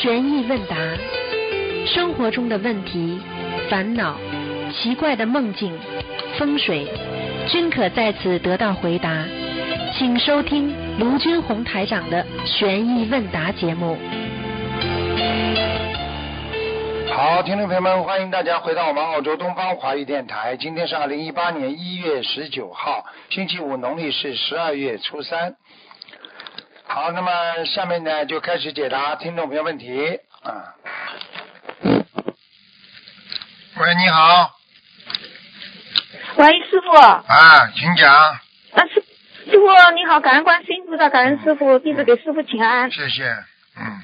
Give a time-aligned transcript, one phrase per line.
[0.00, 0.76] 悬疑问答，
[1.84, 3.18] 生活中的问题、
[3.68, 4.16] 烦恼、
[4.72, 5.76] 奇怪的梦境、
[6.38, 6.86] 风水，
[7.48, 9.24] 均可在此得到回答。
[9.98, 13.98] 请收听卢军红台长的悬疑问答节目。
[17.10, 20.56] 好，听众朋友们，欢迎大家回到我们澳洲东方华语电台。
[20.56, 25.56] 今天是二零一八年一月十九号，星期五，农历是十二月初三。
[27.00, 27.30] 好，那么
[27.64, 30.74] 下面呢就开始解答听众朋友问题啊。
[33.76, 34.50] 喂，你好，
[36.38, 36.90] 喂，师傅。
[36.96, 38.94] 啊，请讲，啊，师
[39.48, 42.90] 师傅你好，感恩观世音菩萨，感恩师傅，弟子给师傅请安。
[42.90, 43.32] 谢谢。
[43.76, 44.02] 嗯，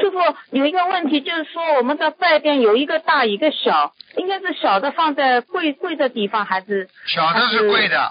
[0.00, 0.18] 师傅
[0.50, 8.10] 有一个问题，就是说我们的拜垫有一个大一个小，应该是小的放在贵贵的地方，还是小的是贵的，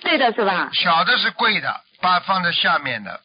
[0.00, 0.70] 对的是吧？
[0.72, 3.18] 小的是贵的，把放在下面的。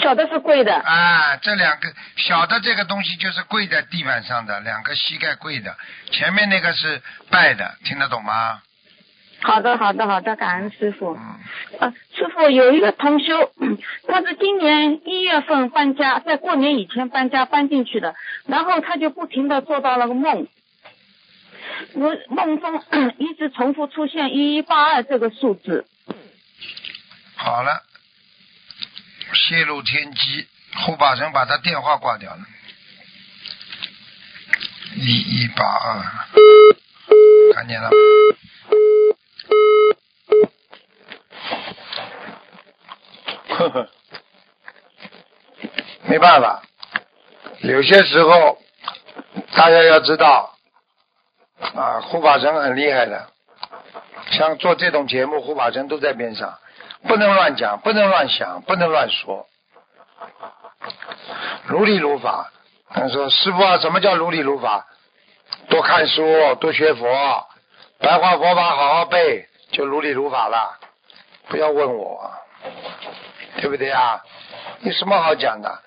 [0.00, 5.76] 小的是跪的，啊，这两个小的这个东西就是跪在地板上的，两个膝盖跪的，
[6.10, 8.62] 前面那个是拜的，听得懂吗？
[9.42, 11.14] 好的好的好的，感恩师傅。
[11.14, 11.20] 嗯，
[11.80, 13.76] 呃，师傅有一个同修，嗯
[14.08, 18.14] 他是今年一月份搬家，在过年以前搬家搬进去的，
[18.46, 20.46] 然后他就不停的做到了个梦，
[21.94, 22.82] 我梦中
[23.18, 25.86] 一直重复出现一一八二这个数字，
[27.40, 27.82] 好了，
[29.32, 30.48] 泄露天机，
[30.84, 32.40] 护法神把他电话挂掉了，
[34.96, 36.02] 一一八二，
[37.54, 37.90] 看见了。
[43.50, 43.88] 呵呵，
[46.08, 46.62] 没办法，
[47.60, 48.58] 有些时候
[49.52, 50.56] 大家要知道，
[51.74, 53.30] 啊，护法神很厉害的，
[54.32, 56.58] 像做这种节目，护法神都在边上，
[57.06, 59.46] 不能乱讲，不能乱想，不能乱说，
[61.66, 62.50] 如理如法。
[62.90, 64.86] 他说：“师傅啊，什么叫如理如法？
[65.68, 67.46] 多看书，多学佛，
[67.98, 70.78] 白话佛法好好背，就如理如法了。
[71.48, 72.30] 不要问我，
[73.60, 74.22] 对不对啊？
[74.80, 75.82] 有什么好讲的？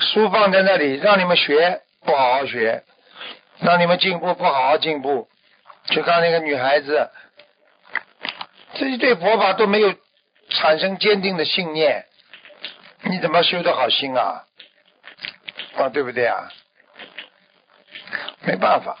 [0.00, 2.82] 书放在那里，让你们学，不好好学；
[3.60, 5.28] 让你们进步，不好好进步。
[5.86, 7.10] 就刚那个女孩子，
[8.74, 9.94] 自己对佛法都没有
[10.50, 12.04] 产生坚定的信念，
[13.04, 14.44] 你怎么修得好心啊？
[15.76, 16.48] 啊，对不对啊？
[18.42, 18.96] 没办法，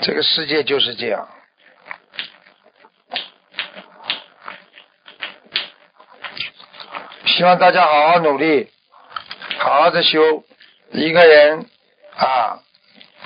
[0.00, 1.28] 这个世界就是这样。
[7.26, 8.70] 希望大家好好努力，
[9.58, 10.44] 好好的修。
[10.92, 11.66] 一个人
[12.16, 12.62] 啊，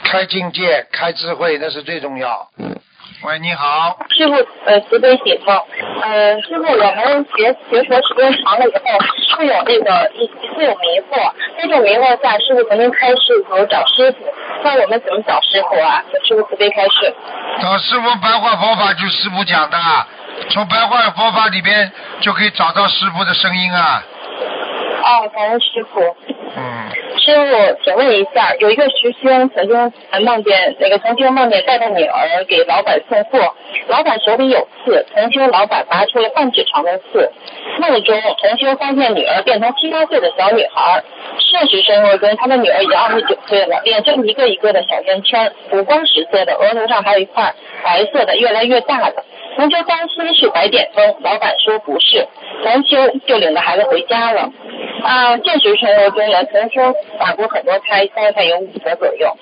[0.02, 2.50] 开境界、开智慧，那是最重要。
[3.22, 5.54] 喂，你好，师傅，呃，慈悲解梦，
[6.00, 10.26] 呃，师傅，我们学学佛时间长了以后，会有那个一
[10.56, 14.19] 会有迷惑，在这种迷惑下，师傅曾经开示说找师傅，
[14.62, 16.03] 那我们怎么找师傅啊？
[16.26, 17.14] 师傅慈悲开示。
[17.60, 19.76] 找师傅白话佛法就师傅讲的，
[20.48, 24.03] 从白话佛法里边就可以找到师傅的声音啊。
[25.03, 26.00] 哦，感恩师傅。
[26.56, 29.92] 嗯，师傅，请问一下，有一个师兄曾经
[30.25, 33.54] 梦见那个同修梦见带着女儿给老板送货，
[33.88, 37.30] 老板手里有刺，同修老板拔出了半指长的刺。
[37.78, 41.03] 梦中同修发现女儿变成七八岁的小女孩，
[41.38, 47.54] 现实生活中他的女儿已经二十九岁了，脸上一个一个的小圆圈，五光十色的，额头上还有一块
[47.84, 49.25] 白色的，越来越大的。
[49.56, 52.26] 同修担心是白癜风，老板说不是，
[52.62, 52.96] 同修
[53.26, 54.50] 就领着孩子回家了。
[55.02, 59.36] 啊，现实生活中呢，同修打过很多胎，大概有五个左右，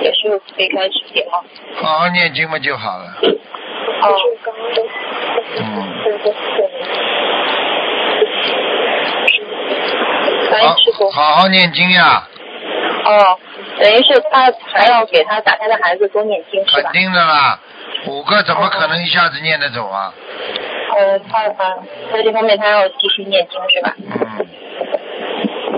[0.00, 1.42] 也是非开始解梦。
[1.76, 3.14] 好好念经嘛就好了。
[4.02, 4.16] 哦，
[5.58, 5.62] 嗯，
[10.50, 11.10] 感恩师傅。
[11.10, 12.26] 好好念经呀，
[13.04, 13.38] 哦，
[13.78, 17.00] 等于是他还要给他打胎的孩子多念经是吧肯？
[17.00, 17.60] 定的啦。
[18.06, 20.12] 五个怎么可能一下子念得走啊？
[20.94, 21.78] 呃，他啊，
[22.12, 23.94] 在这方面他要继续念经是吧？
[23.98, 24.46] 嗯，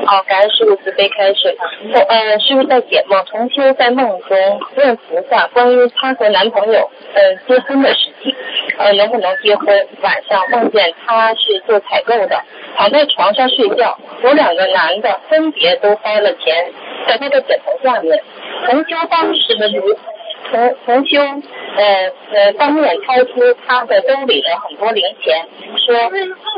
[0.07, 1.57] 好，感恩师傅慈悲开示。
[1.93, 8.35] 我呃，师傅在解梦，同修在梦中问菩萨关于她和男朋友呃结婚的事情，
[8.79, 9.87] 呃能不能结婚？
[10.03, 12.43] 晚上梦见她是做采购的，
[12.77, 16.73] 躺在床上睡觉，有两个男的分别都花了钱
[17.07, 18.21] 在她的枕头下面。
[18.67, 19.95] 同修当时的如
[20.51, 25.47] 同同修呃呃当面掏出他的兜里的很多零钱，
[25.77, 26.11] 说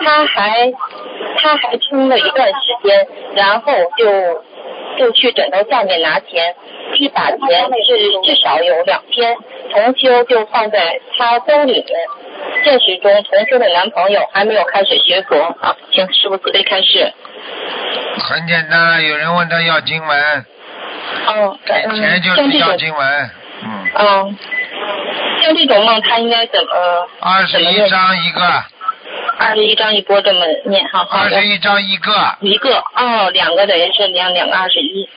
[0.05, 0.73] 他还
[1.39, 4.45] 他还撑了一段时间，然后就
[4.99, 6.55] 就去枕头下面拿钱，
[6.95, 7.39] 一把钱
[7.87, 9.37] 是至少有两天，
[9.71, 11.87] 同修就放在他兜里面。
[12.65, 17.13] 现实中，同修的男朋友还没有开始学佛啊，请师傅慈悲开示。
[18.19, 20.45] 很简单，有人问他要经文，
[21.27, 23.31] 哦，给嗯，钱就是要经文，嗯，
[23.99, 24.37] 嗯，
[25.43, 27.89] 像这种梦，他应该怎么二十一？
[27.89, 28.43] 张一个，
[29.39, 31.07] 二十一张一波这么念哈。
[31.11, 35.09] 二十一张一个，一个哦，两个等于是两两个二十一。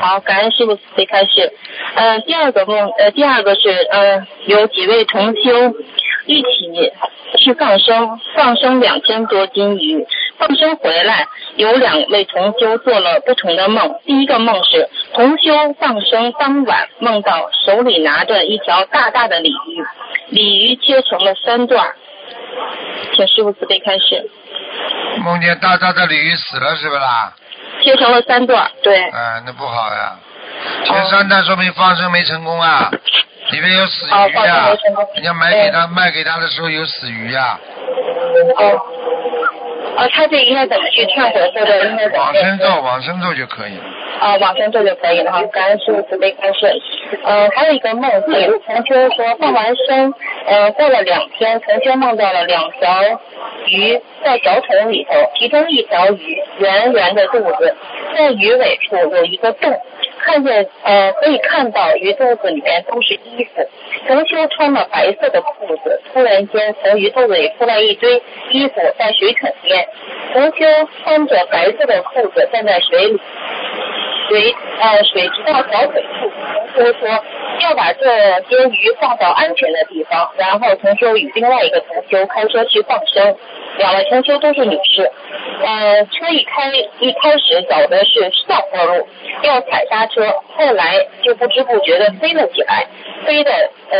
[0.00, 1.52] 好，感恩师傅慈悲开始。
[1.94, 5.74] 呃，第二个梦，呃，第二个是呃，有几位同修
[6.26, 6.92] 一起
[7.38, 10.06] 去放生，放生两千多斤鱼，
[10.38, 11.26] 放生回来，
[11.56, 13.94] 有两位同修做了不同的梦。
[14.04, 19.84] 第一个梦是同修放生当晚梦到手里拿着一条大大的鲤鱼，
[20.28, 21.94] 鲤鱼切成了三段，
[23.14, 24.28] 请师傅慈悲开始。
[25.24, 27.32] 梦见大大的鲤鱼死了是不啦？
[27.82, 29.02] 切成了三段儿，对。
[29.10, 30.18] 啊，那不好呀，
[30.84, 32.90] 前三弹说明放生没成功啊，
[33.52, 34.68] 里面有死鱼呀
[35.14, 37.58] 人家买给他卖给他的时候有死鱼呀，
[38.56, 38.80] 哦，
[39.96, 43.84] 哦，他这应该怎么去忏悔或者应该怎么往生咒往生咒就可以了。
[44.18, 45.42] 啊，往生咒就可以了哈。
[45.52, 46.72] 感恩师傅慈悲开示。
[47.22, 50.14] 呃，还有一个梦境，同修说放完生，
[50.46, 53.02] 呃，过了两天，同修梦到了两条
[53.66, 57.76] 鱼在小桶里头，其中一条鱼圆圆的肚子，
[58.16, 59.70] 在鱼尾处有一个洞，
[60.26, 63.64] 看见呃可以看到鱼肚子里面都是衣服。
[64.08, 68.20] 冯修穿了白色的裤子，突然间从鱼肚子里出来一堆
[68.50, 69.86] 衣服在水桶边，
[70.34, 70.64] 冯修
[71.02, 73.20] 穿着白色的裤子站在水里。
[74.28, 76.30] 水呃水直到小腿处，
[76.74, 77.08] 同修说
[77.60, 78.04] 要把这
[78.48, 83.36] 些鱼放到安全的地方，然后同修与另外一个同修开车去放生，
[83.78, 85.10] 两位同修都是女士，
[85.64, 86.70] 呃车一开
[87.00, 89.06] 一开始走的是上坡路，
[89.42, 90.26] 要踩刹车，
[90.56, 92.86] 后来就不知不觉的飞了起来，
[93.24, 93.50] 飞的
[93.90, 93.98] 呃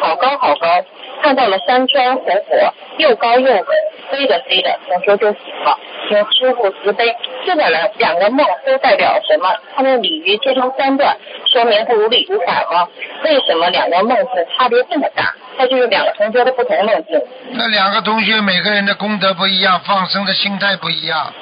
[0.00, 0.84] 好高好高，
[1.22, 3.66] 看到了山川湖泊，又高又稳，
[4.10, 5.78] 飞着飞着，同修就醒了。
[6.08, 7.14] 请师傅慈悲，
[7.46, 9.54] 这个两两个梦都代表什么？
[9.76, 12.88] 他们鲤鱼切成三段，说明不如理如法吗？
[13.24, 14.26] 为什么两个梦境
[14.56, 15.34] 差别这么大？
[15.56, 17.20] 它就是两个同学的不同梦境。
[17.52, 21.32] 那两个同学每个人的功德不一样，放生的心态不一样，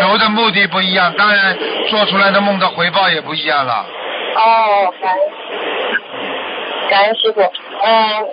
[0.00, 1.56] 求的目的不一样，当然
[1.90, 3.86] 做出来的梦的回报也不一样了。
[4.34, 5.20] 哦，感恩，
[6.90, 7.40] 感恩师傅。
[7.40, 8.26] 嗯，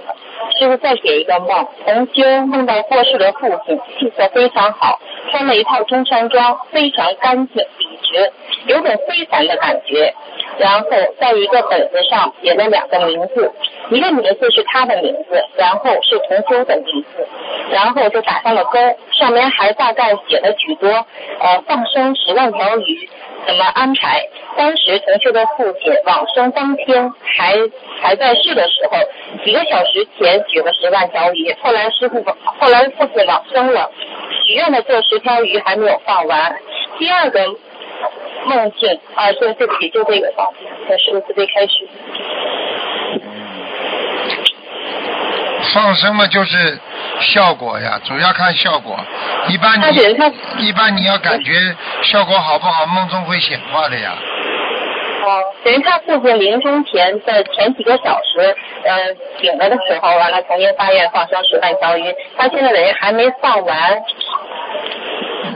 [0.62, 5.00] 师傅再写一个梦，同修梦到过世的父亲，气色非常好，
[5.32, 8.32] 穿了一套中山装，非常干净笔直，
[8.68, 10.14] 有种非凡的感觉。
[10.62, 10.88] 然后
[11.20, 13.52] 在一个本子上写了两个名字，
[13.90, 17.28] 一个名字是他的名字，然后是同修的名字，
[17.72, 18.78] 然后就打上了勾，
[19.12, 23.10] 上面还大概写了许多呃放生十万条鱼
[23.48, 24.22] 怎么安排。
[24.56, 27.56] 当时同修的父亲往生当天还
[28.00, 32.24] 还在世的时候，几个小时前举了十万条鱼，后来师傅
[32.60, 33.90] 后来父亲往生了，
[34.46, 36.56] 许愿的这十条鱼还没有放完。
[37.00, 37.40] 第二个
[38.46, 41.88] 梦境啊，对对不起，就这个梦境，从师傅慈悲开始。
[45.74, 46.78] 放生嘛就是
[47.20, 49.00] 效果呀，主要看效果。
[49.48, 51.54] 一般你一般你要感觉
[52.04, 54.14] 效果好不好，梦中会显化的呀。
[55.24, 64.02] 哦，等于他父亲临终前的前几个小时，呃，醒了的时候，完了重新发愿放生十万条鱼，他现在等于还没放完，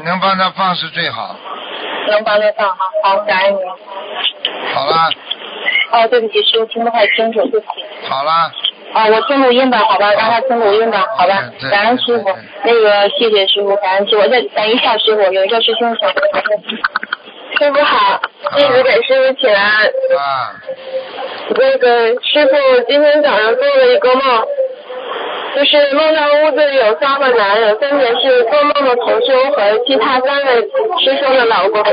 [0.06, 1.36] 能帮他放是最好。
[2.08, 2.78] 能帮得上哈。
[3.04, 3.62] 好，感恩您。
[4.74, 5.10] 好啦，
[5.92, 7.86] 哦，对不起，师傅听不太清楚，对不起。
[8.10, 8.52] 好啦，
[8.94, 12.30] 啊，我听录音吧，好吧，让他听录音吧，好吧感恩师傅
[12.64, 16.10] 那个谢谢师傅，感恩师傅，再等一下，师傅有一个师兄想。
[17.58, 18.20] 师傅好，
[18.56, 19.86] 弟子给师傅请安。
[19.86, 20.56] 啊，
[21.56, 24.46] 那个师傅今天早上做了一个梦，
[25.56, 30.62] 就是梦到屋子里有三个男人，分别是做梦的同修和其他三位
[31.04, 31.84] 师兄的老公。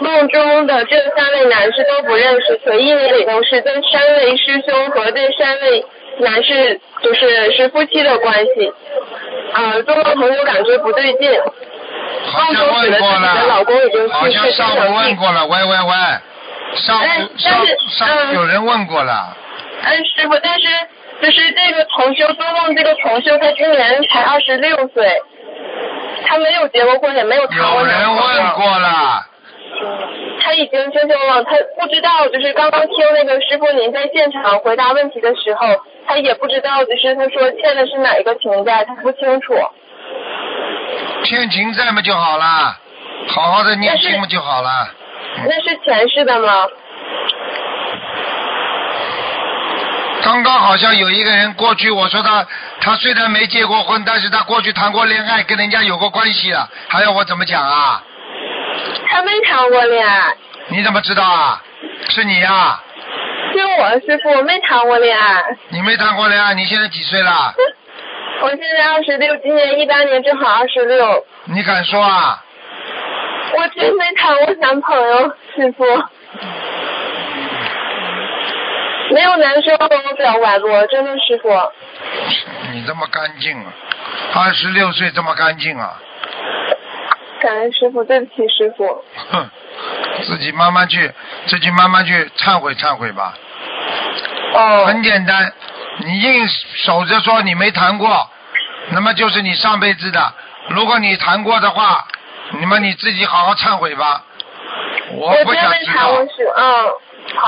[0.00, 5.84] 梦中的这三位男士都不认识，所意味里头是这三位师兄和这三位
[6.18, 8.72] 男士就是是夫妻的关系。
[9.54, 11.30] 啊，做梦同修感觉不对劲，
[12.26, 14.96] 好像问过梦中指的自己的老，公已经好去世，像上午。
[14.96, 19.34] 问过了，喂喂喂，上哎午上上有人问过了，
[19.82, 20.68] 嗯，师傅，但是
[21.22, 25.22] 就是这个同修做梦，这个同修他今年才二十六岁，
[26.26, 29.26] 他没有结过婚，也没有谈有过男人问过了，
[30.40, 35.66] 他已经修修了，他不知道，就是刚刚听那个师傅您在现场回答问题的时候，
[36.06, 39.54] 他也不知道，就是他说欠的是哪一个情债，他不清楚。
[41.24, 42.76] 欠情债嘛就好了，
[43.28, 44.88] 好好的念经嘛就好了。
[45.48, 46.68] 那是前世的吗？
[50.26, 52.44] 刚刚好像有一个人过去，我说他
[52.80, 58.02] 他虽然没结过婚，但是他过去谈过恋爱，跟人家有过关系了，还要我怎么讲啊？
[59.08, 60.34] 他没谈过恋爱，
[60.66, 61.62] 你怎么知道啊？
[62.08, 62.82] 是你呀、
[63.52, 65.44] 是我师傅，我没谈过恋爱。
[65.68, 67.54] 你没谈过恋爱，你现在几岁了？
[68.40, 71.24] 我现在二十六，今年一八年正好二十六。
[71.44, 72.42] 你敢说啊？
[73.56, 75.84] 我真没谈过男朋友，师傅。
[79.10, 81.48] 没有男生跟我表白过，真的师傅。
[82.72, 83.72] 你这么干净啊？
[84.34, 86.00] 二十六岁这么干净啊？
[87.40, 89.04] 感恩师傅，对不起师傅。
[89.30, 89.50] 哼，
[90.24, 91.12] 自己慢慢去，
[91.46, 93.34] 自己慢慢去忏悔忏悔吧。
[94.54, 95.52] 哦很简单，
[95.98, 98.28] 你硬守着说你没谈过，
[98.90, 100.32] 那么就是你上辈子的。
[100.68, 102.06] 如果你谈过的话，
[102.52, 104.24] 那么你自己好好忏悔吧。
[105.12, 106.24] 我不真想知道没谈过。
[106.24, 106.92] 师，嗯，好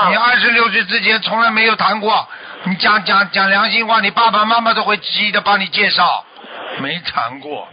[0.09, 0.15] 你。
[0.15, 2.27] 二十六岁之前从来没有谈过，
[2.63, 6.23] 你讲讲讲良心话，你爸爸妈妈都会积极的帮你介绍，
[6.79, 7.67] 没谈过。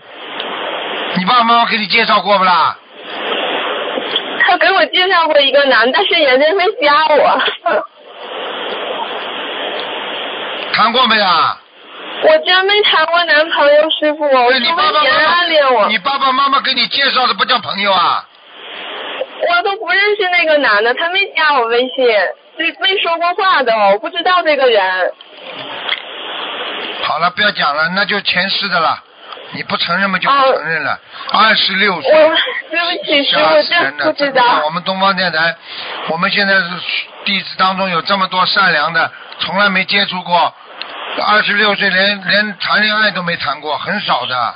[1.16, 2.76] 你爸爸妈妈给你介绍过不啦？
[4.40, 7.42] 他给我介绍过一个男，但是人家没加我。
[10.72, 11.58] 谈过没啊？
[12.22, 18.24] 我真没谈过男朋友，师傅，我那你爸爸别人妈暗恋我妈，，你爸爸妈妈给你介绍的不叫朋友啊？
[19.38, 22.06] 我都不认识那个男的，他没加我微信，
[22.56, 25.12] 没没说过话的，我不知道这个人。
[27.02, 29.02] 好了，不要讲了，那就前世的了。
[29.52, 30.98] 你不承认嘛就不哦承认了。
[31.32, 32.10] 二十六岁。
[32.12, 32.34] 我
[32.68, 33.96] 对不起，师吓傅，真！
[33.98, 34.62] 不知道。
[34.64, 35.54] 我们东方电台，
[36.08, 36.70] 我们现在是
[37.24, 40.52] 弟子当中有这么多善良的，从来没接触过。
[41.24, 44.54] 二十六岁连连谈恋爱都没谈过，很少的。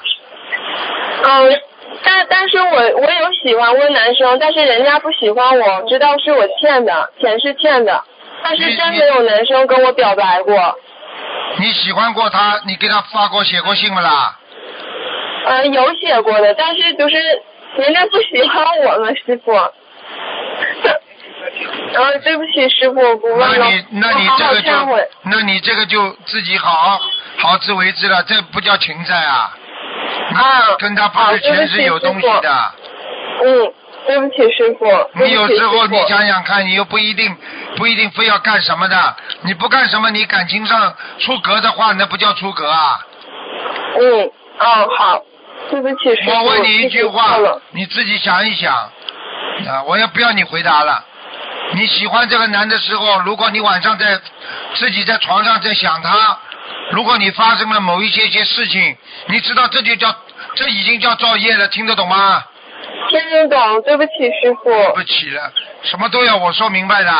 [1.22, 1.60] 嗯，
[2.02, 8.04] 但但是我我有喜欢过男生，但是人家不喜欢我，知道是我欠的，钱是欠的，
[8.42, 10.78] 但是真没有男生跟我表白过。
[11.58, 14.38] 你喜欢过他，你给他发过写过信不啦？
[15.46, 17.16] 嗯，有写过的，但是就是
[17.76, 19.52] 人家不喜欢我们师傅。
[21.92, 24.70] 嗯， 对不起，师傅，我不问了，那你那你这个就
[25.24, 27.00] 那你这个就自己好好
[27.38, 29.56] 好自为之了，这不叫情债啊。
[30.34, 32.72] 啊跟他不是全是前世有东西的。
[33.42, 33.72] 嗯，
[34.06, 34.84] 对不起，师傅。
[35.14, 37.34] 你有时候你想想看，你又不一定
[37.76, 43.00] 不一定非要干什么的，你不干什么，你感情上出格的话，那不叫出格啊。
[43.98, 45.22] 嗯，哦，好，
[45.70, 46.30] 对不起，师傅。
[46.32, 47.38] 我问你一句话
[47.70, 51.04] 你自己想一想啊，我也不要你回答了。
[51.72, 54.20] 你喜欢这个男的时候，如果你晚上在
[54.74, 56.38] 自己在床上在想他，
[56.92, 58.96] 如果你发生了某一些些事情，
[59.26, 60.14] 你知道这就叫
[60.54, 62.42] 这已经叫造业了，听得懂吗？
[63.08, 64.10] 听得懂，对不起，
[64.42, 64.70] 师傅。
[64.70, 67.10] 对不起了，什么都要我说明白的。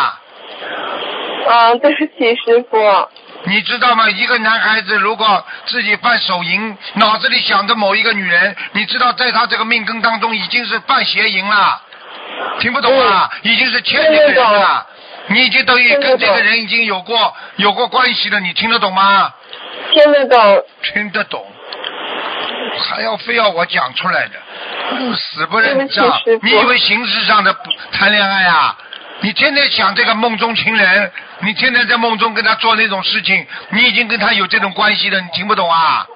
[1.49, 3.09] 嗯，对不起，师傅。
[3.45, 4.09] 你知道吗？
[4.11, 11.81] 一个男孩子如果自己犯手淫，脑子里想着某一个女人，你知道在他这个命根当中已经是犯邪淫了，
[12.59, 13.31] 听不懂啊？
[13.43, 14.87] 已经是欠这个人了，
[15.29, 19.33] 你已经等于跟这个人已经有过有过关系了，你听得懂吗？
[19.93, 20.65] 听得懂。
[20.83, 21.47] 听得懂，
[22.79, 27.55] 还要非要我讲出来的，死不认账你以为形式上的
[27.93, 28.77] 谈恋爱啊？
[29.21, 36.07] 你天天想这个梦中情人，你天天在梦中跟他做那种事情，你已经跟他有这种关系了，你听不懂啊？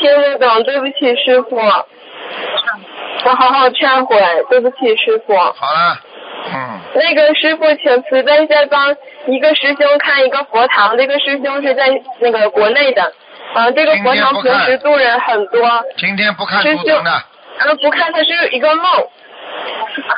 [0.00, 1.56] 听得懂，对不起，师傅。
[1.56, 4.16] 我好好忏悔，
[4.50, 5.36] 对不起，师傅。
[5.36, 6.00] 好了，
[6.54, 10.96] 嗯，那个师傅，请慈悲再帮一个师兄看一个佛堂。
[10.96, 11.88] 这个师兄是在
[12.20, 13.12] 那个国内的，
[13.54, 17.24] 啊，这个佛堂平时住人很多，今天不看师兄图腾的，啊，
[17.82, 18.84] 不看它是一个梦，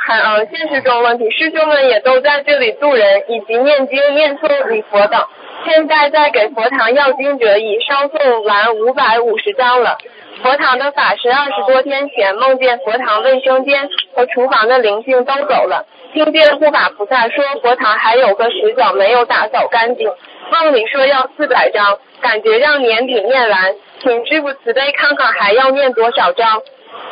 [0.07, 5.21] 还呃现实中问题，师兄们也都在这里住人，以及念经、念诵、礼佛等。
[5.65, 9.97] 现在在给佛堂要经者已烧送完五百五十张了。
[10.41, 20.09] 佛堂的法师二十多天前梦见佛堂卫生间和厨房的灵性都走了，听见护法菩萨说佛堂还有个死角没有打扫干净，
[20.51, 26.61] 梦里说要四百张，感觉让年底念完，请师傅慈悲看看还要念多少张。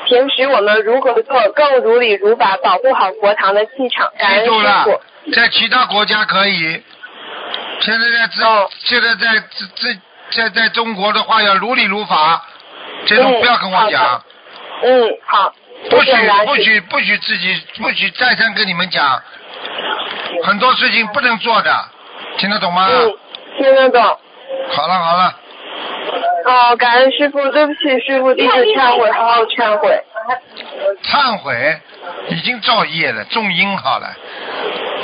[0.05, 4.11] 平时我们如何做更如理如法，保护好佛堂的气场？
[4.17, 4.51] 感恩师
[4.83, 4.99] 傅。，
[5.33, 6.81] 在其他国家可以，
[7.81, 9.99] 现在在自、哦现在在自自
[10.31, 12.45] 在在中国的话要如理如法，
[13.05, 14.23] 这种嗯不要跟我讲。
[14.83, 15.53] 嗯，好。
[15.89, 19.23] 不许我不许不许自己不许再三跟你们讲，
[20.43, 21.71] 很多事情不能做的，
[22.37, 22.85] 听得懂吗？
[22.89, 23.17] 嗯，
[23.57, 24.01] 听得懂。
[24.71, 25.35] 好了好了，
[26.45, 30.03] 哦，感恩师傅，对不起师傅，弟子忏悔，好好忏悔。
[31.03, 31.79] 忏悔，
[32.27, 34.13] 已经造业了，种因好了。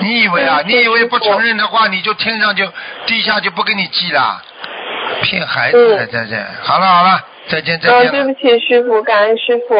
[0.02, 0.62] 你以为啊？
[0.62, 2.66] 嗯你以为不承认的话，你就天上就
[3.06, 4.42] 地下就不给你寄了？
[5.22, 6.36] 骗孩子的，在这。
[6.62, 8.12] 好了好了，再见再嗯，见了。
[8.12, 9.76] 对不起，师傅，感恩师傅。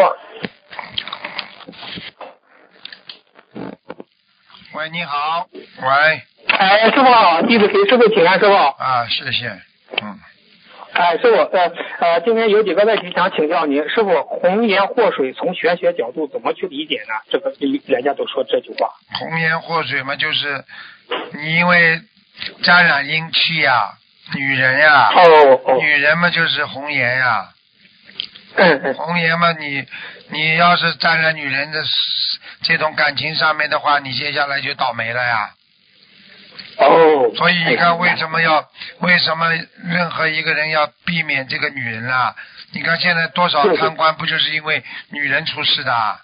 [4.74, 5.48] 喂，你好。
[5.54, 8.54] 喂，哎，师傅好，弟子给师傅请安，师傅。
[8.54, 9.48] 啊，谢谢。
[10.02, 10.20] 嗯，
[10.96, 17.14] 哎，师傅，呃呃，今天有几个问题想请教您，师傅，红颜祸水从玄学角度怎么去理解呢？
[17.30, 17.54] 这个
[17.86, 18.90] 人家都说这句话。
[19.20, 20.64] 红颜祸水嘛，就是
[21.34, 22.00] 你因为
[22.64, 23.92] 沾染阴气呀、
[24.36, 27.50] 女人呀、哦哦，女人嘛就是红颜呀、
[28.56, 29.86] 嗯嗯红颜嘛，你
[30.30, 31.84] 你要是沾染女人的
[32.62, 35.50] 这种感情上面的话，你接下来就倒霉了呀。
[36.78, 37.32] 哦。
[37.36, 38.42] 所以你看，为什么？
[38.42, 38.64] 要
[39.00, 39.48] 为什么
[39.84, 42.36] 任何一个人要避免这个女人啦？
[42.74, 46.20] 你看现在多少贪官不就是因为女人出事的啊？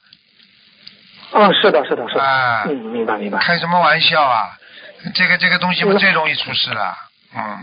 [1.33, 2.23] 嗯，是的，是的，是的。
[2.23, 3.39] 啊嗯，明白明白。
[3.39, 4.57] 开什么玩笑啊！
[5.15, 6.95] 这个这个东西嘛嗯最容易出事了。
[7.33, 7.57] 嗯，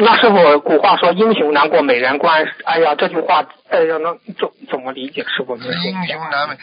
[0.00, 5.22] 那师傅，古话说英雄难过美人关，哎呀，这句话，哎呀，那怎怎么理解？
[5.22, 6.58] 师傅，英雄难为，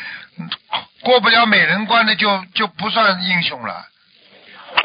[1.01, 3.83] 过不了美人关的就就不算英雄了，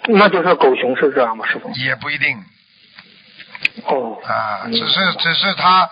[0.09, 1.47] 那就是狗熊是这样吗？
[1.47, 1.71] 师傅？
[1.75, 2.39] 也不一定
[3.85, 4.19] 哦。
[4.25, 4.63] 啊。
[4.67, 5.89] 嗯只是只是他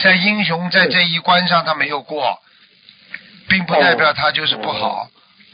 [0.00, 2.38] 在英雄在这一关上他没有过，
[3.48, 5.08] 并不代表他就是不好，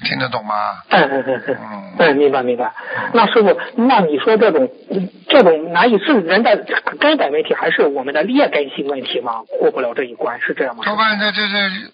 [0.04, 0.82] 听得懂吗？
[0.90, 1.58] 嗯嗯嗯
[1.98, 2.16] 嗯。
[2.16, 2.72] 明白明白。
[3.12, 6.56] 那师傅，那你说这种嗯这种难以是人的
[6.98, 9.42] 根本问题，还是我们的劣根性问题吗？
[9.60, 10.84] 过不了这一关，是这样吗？
[10.84, 11.92] 多半这这是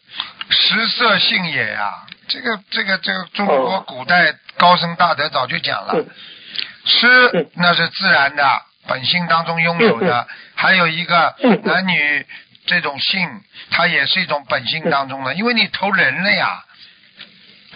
[0.49, 1.91] 食色性也呀、
[2.27, 6.07] 这个这个这个中国古代高僧大德早就讲了，嗯
[6.85, 12.27] 吃嗯那是自然的，本性当中拥有的，还有一个男女
[12.67, 13.27] 这种性，
[13.71, 16.63] 它也是一种本性当中的，因为你投人了呀，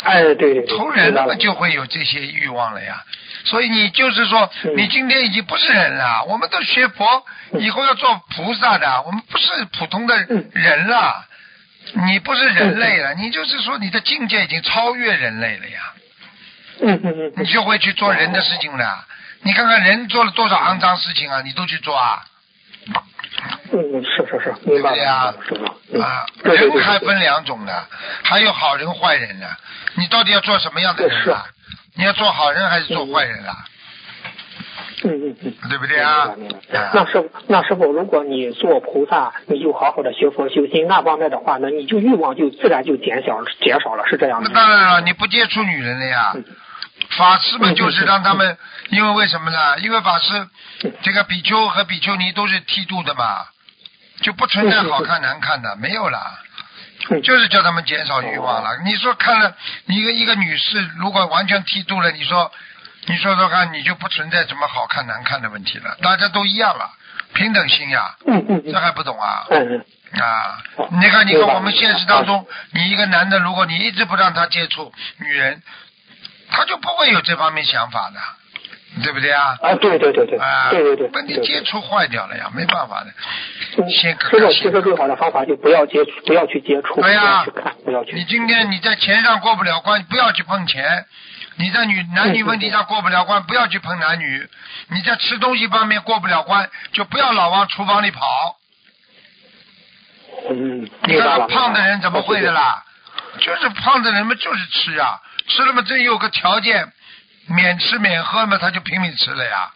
[0.03, 3.03] 哎，对对对，投人了就会有这些欲望了呀。
[3.45, 7.61] 所以你就是说，嗯你今天已经不是人了，我们都学佛，嗯。
[7.63, 11.25] 以后要做菩萨的，我们不是普通的嗯人了。
[12.07, 15.93] 你不是人类了，你就是说你的境界已经超越人类了呀，
[16.85, 19.05] 嗯嗯嗯你就会去做人的事情了。
[19.43, 22.23] 你看看人做了多少肮脏事情啊，你都去做啊
[23.73, 26.27] 嗯，是是是，明白了，对不对啊啊！
[26.45, 27.87] 人还分两种的，
[28.23, 29.47] 还有好人坏人呢。
[29.97, 31.45] 你到底要做什么样的人啊？
[31.97, 33.57] 你要做好人还是做坏人啊？
[35.05, 35.55] 嗯嗯嗯。
[35.69, 36.31] 对不对啊
[36.93, 44.67] 那师傅，那师傅，如果你做菩萨，你就好好的学佛修心，那方面的话呢，你就欲望就自然就减小了，减少了，是这样的那的。
[44.67, 46.33] 当然了，你不接触女人了呀。
[46.35, 46.45] 嗯
[47.17, 48.57] 法师们，就是让他们，
[48.91, 49.79] 因为为什么呢？
[49.81, 50.49] 因为法师
[51.03, 53.47] 这个比丘和比丘尼都是剃度的嘛，
[54.21, 56.19] 就不存在好看难看的，没有了。
[56.19, 58.79] 嗯就是叫他们减少欲望了。
[58.83, 59.55] 你说看了
[59.87, 62.51] 一个一个女士，如果完全剃度了，你说
[63.07, 66.91] 你说说看，你就不存在什么好看难看的问题了，大家都一样了，
[67.35, 68.73] 平等心呀，嗯嗯嗯。
[68.73, 69.45] 这还不懂啊？
[69.51, 70.21] 嗯嗯。
[70.23, 70.63] 啊。
[70.77, 75.63] 哦，你看，你看我们现实当中，你一个男的，如果你一直不让他接触女人，
[76.55, 79.57] 他就不会有这方面想法的，对不对啊？
[79.61, 83.07] 啊，对对对对，啊，对对对，把你接触坏掉了呀，没办法的。
[83.77, 88.13] 嗯先看师傅，其看先看实最好的方法就不要接触，不要去接触，对呀不要去看，不要去。
[88.15, 90.83] 你今天你在钱上过不了关，不要去碰钱；
[91.57, 94.47] 你在女男女问题上过不了关，不要去碰男女；
[94.91, 98.57] 你在吃东西方面过不了关，就不要老往厨房里跑。
[100.51, 101.19] 嗯，你。
[101.19, 102.61] 看看胖的人怎么会的啦？
[102.61, 102.85] 啦？
[103.41, 106.93] 就是胖的人们就是吃啊，吃了嘛，这有个条件，
[107.49, 109.71] 免吃免喝嘛，他就拼命吃了呀。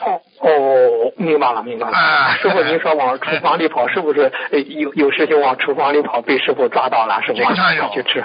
[0.00, 1.96] 哦哦，明白了，明白了。
[1.96, 7.38] 啊师傅，您说往厨房里跑， 是不是呃有有事情往厨房里跑，被师傅抓到了，是吧？
[7.38, 8.22] 经常有去吃。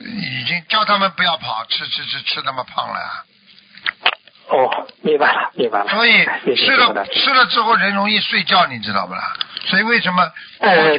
[0.00, 3.24] 已经叫他们不要跑，吃吃吃吃那么胖了呀。
[4.48, 5.88] 哦，明白了，明白了。
[5.88, 6.24] 所以
[6.56, 9.32] 吃了吃了之后人容易睡觉，你知道不啦？
[9.66, 10.30] 所以为什么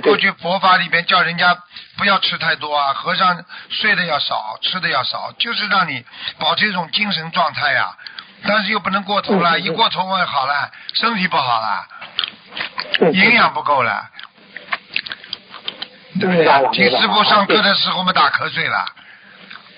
[0.01, 1.55] 过去佛法里边叫人家
[1.97, 2.93] 不要吃太多啊？
[2.93, 6.03] 和尚睡的要少，吃的要少，就是让你
[6.39, 7.95] 保持一种精神状态呀、
[8.47, 11.87] 但是又不能过头了，一过头会好了，身体不好了，
[13.01, 14.09] 嗯营养不够了，
[16.19, 16.45] 对不对？
[16.45, 18.85] 听明白了师傅上课的时候我们打瞌睡了，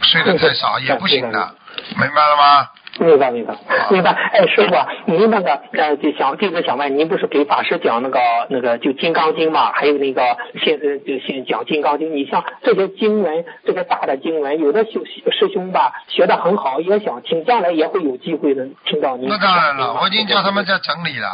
[0.02, 1.56] 睡得太少也不行的，
[1.98, 2.70] 明白了吗？
[2.98, 3.54] 明白明白
[3.92, 4.12] 明白。
[4.12, 9.74] 哎，师傅啊，您那个呃，就想弟子想问，您不是给法师讲那个那个就《金刚经》嘛？
[9.74, 19.28] 还有那个现在就现讲《金刚经》，你像这些经文，这些大的经文，有的修师兄吧学的很好，也想听，将来也会有机会能听到您。
[19.28, 21.28] 那当然了，我已经叫他们在整理了。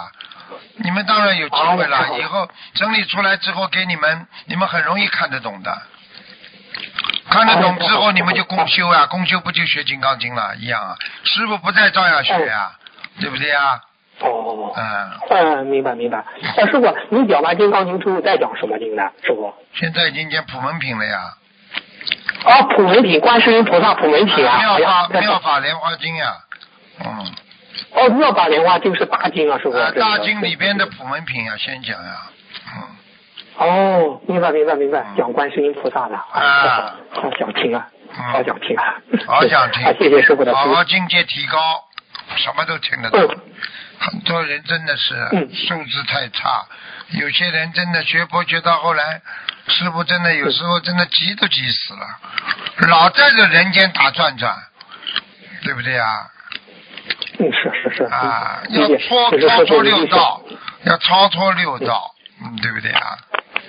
[0.83, 5.71] 你们当然有机会了以后整理出来之后给你们，你们很容易看得懂的。
[7.29, 10.95] 看得懂之后，你们就公修啊，公修不就学《金刚经》了，一样啊。
[11.23, 12.71] 师傅不在，照样学呀，
[13.19, 13.79] 对不对呀？
[14.19, 16.23] 哦，嗯，嗯，明白明白。
[16.57, 19.03] 哎，师傅，你讲完《金刚经》之后再讲什么经呢？
[19.23, 19.53] 师傅？
[19.73, 21.33] 现在已经讲普门品了呀。
[22.43, 24.59] 哦，普门品，观世音菩萨普门品啊。
[24.59, 26.33] 妙法妙法莲花经呀，
[27.03, 27.31] 嗯，
[27.91, 29.77] 哦，妙法莲花经是大经啊，师傅。
[29.77, 32.11] 啊大经里边的普门品啊，先讲呀，
[32.75, 32.83] 嗯，
[33.61, 36.15] 哦，明白明白明白，讲观世音菩萨的。
[36.15, 36.95] 啊。
[37.11, 38.23] 好想听啊，嗯。
[38.33, 38.95] 好想听啊，
[39.27, 41.57] 好想听啊， 谢谢师傅的好好境界提高，
[42.37, 43.21] 什么都听得懂。
[43.21, 43.37] 嗯。
[43.99, 45.47] 很多人真的是嗯。
[45.53, 46.65] 素质太差，
[47.19, 49.21] 有些人真的学佛学到后来，
[49.67, 54.55] 师傅真的有时候真的急都急死了，老在这人间打转转，
[55.63, 56.07] 对不对啊？
[57.37, 60.41] 嗯，是是是，啊，要超就是超脱六道，
[60.85, 62.11] 要超脱六道，
[62.43, 63.17] 嗯，对不对啊？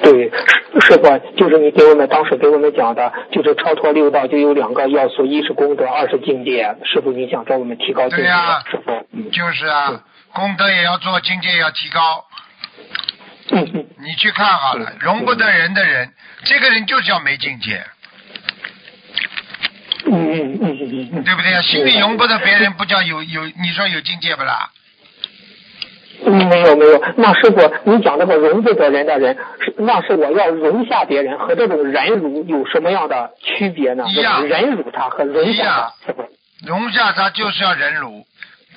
[0.00, 0.30] 对，
[0.80, 6.76] 师师傅，就是你给我们当时给我们讲的，就是超脱六道就有两个要素，一是功德，二是境界。
[6.84, 10.00] 师傅，你想叫我们提高境界，对呀师傅，嗯就是啊嗯，
[10.32, 12.24] 功德也要做，境界也要提高。
[13.50, 16.10] 嗯嗯，你去看好了，容不得人的人，
[16.44, 17.84] 这个人就叫没境界，
[20.06, 21.60] 嗯嗯嗯嗯嗯，对不对啊？
[21.60, 24.70] 心里容不得别人，不叫有有，你说有境界不啦？
[26.24, 34.04] 嗯，没有没有，那是我，你讲那个容不得人的人，是那是我要容下别人和这种忍辱有什么样的区别呢？
[34.08, 34.46] 一样。
[34.46, 35.92] 忍辱他和容下。
[36.64, 38.24] 容下他就是要忍辱，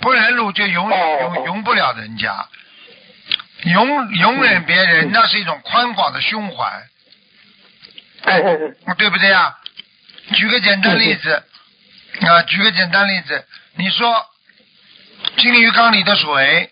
[0.01, 0.95] 不忍辱就容哦
[1.35, 2.47] 容容不了人家。
[3.73, 6.65] 容容忍别人，嗯那是一种宽广的胸怀，
[8.23, 8.41] 哎
[8.97, 9.55] 对不对啊？
[10.33, 11.43] 举个简单例子，
[12.21, 13.43] 啊，举个简单例子，
[13.77, 14.25] 你说
[15.37, 16.69] 金鱼缸里的水，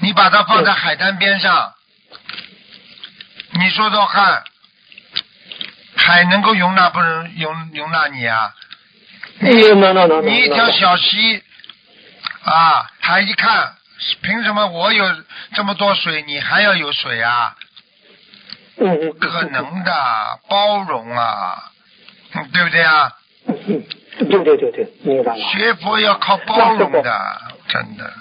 [0.00, 1.72] 你把它放在海滩边上，
[3.52, 4.44] 你说说看，
[5.96, 8.54] 海能够容纳不容容容纳你啊？
[9.40, 11.42] 哎能能能你一条小溪
[12.44, 13.74] 啊，海一看，
[14.22, 15.04] 凭什么我有
[15.54, 17.54] 这么多水，你还要有水啊？
[18.78, 21.70] 嗯嗯，可能的，包容啊，
[22.34, 23.12] 嗯对不对啊？
[23.46, 23.56] 嗯
[24.18, 25.38] 嗯，对对对对，明白了。
[25.50, 28.12] 学佛要靠包容的，真的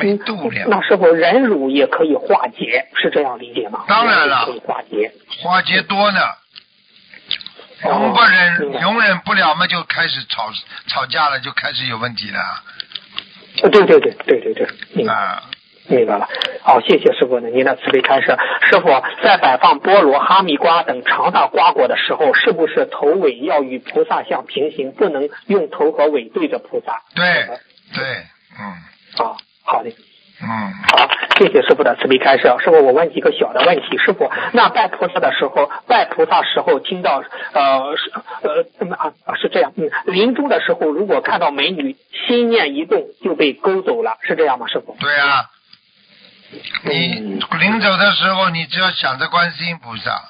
[0.00, 0.68] 没度量。
[0.68, 3.84] 那师傅忍辱也可以化解，是这样理解吗？
[3.88, 5.12] 当然了可以化解。
[5.42, 6.20] 化解多呢，
[7.84, 10.50] 哦容不忍容忍不了嘛，就开始吵
[10.86, 12.38] 吵架了，就开始有问题了
[13.62, 15.12] 呃对对对对对对，明白。
[15.12, 15.42] 啊。
[15.86, 16.26] 明白了，
[16.62, 18.34] 好，谢谢师傅呢，您的慈悲开示。
[18.70, 18.88] 师傅
[19.22, 27.02] 在摆放菠萝、哈密瓜等长大瓜果的时候，是不是头尾要与菩萨像平行，不能用头和尾对着菩萨？
[27.14, 27.24] 对
[27.94, 28.02] 对，
[28.58, 28.64] 嗯
[29.26, 29.96] 啊，好嘞，
[30.42, 32.42] 嗯，好，谢谢师傅的慈悲开示。
[32.62, 33.98] 师傅，我问几个小的问题。
[33.98, 37.22] 师傅，那拜菩萨的时候，拜菩萨时候听到
[37.52, 41.96] 呃是呃嗯啊啊是这样，嗯，临终的时候如果看到美女，
[42.26, 44.66] 心念一动就被勾走了，是这样吗？
[44.68, 44.96] 师傅？
[45.00, 45.50] 对啊。
[46.84, 50.22] 你嗯临走的时候，你只要想着观世音菩萨，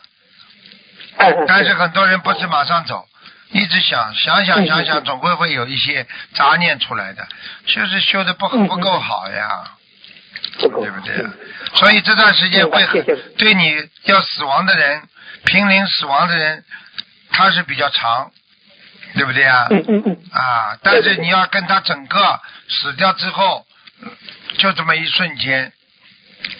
[1.19, 3.05] 但是很多人不是马上走，
[3.51, 7.27] 一直想想想想想，总归会有一些杂念出来的，
[7.67, 9.71] 就是修的不嗯不够好呀，
[10.59, 11.25] 对不对？
[11.75, 12.87] 所以这段时间会
[13.39, 15.03] 对你要死亡的人，
[15.45, 16.65] 濒临死亡的人，
[17.31, 18.31] 他是比较长，
[19.15, 19.67] 对不对啊？
[19.71, 23.67] 嗯嗯嗯，啊，但是你要跟他整个死掉之后，
[24.59, 25.73] 就这么一瞬间，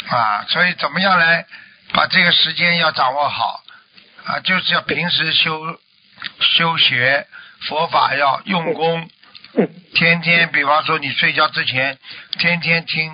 [0.09, 1.47] 啊，所以怎么样来
[1.93, 3.63] 把这个时间要掌握好？
[4.25, 4.41] 啊？
[4.41, 5.79] 就是要平时修
[6.45, 7.27] 修学
[7.69, 9.09] 佛法要用功，
[9.57, 11.99] 嗯天天，比方说你睡觉之前，
[12.39, 13.13] 天天听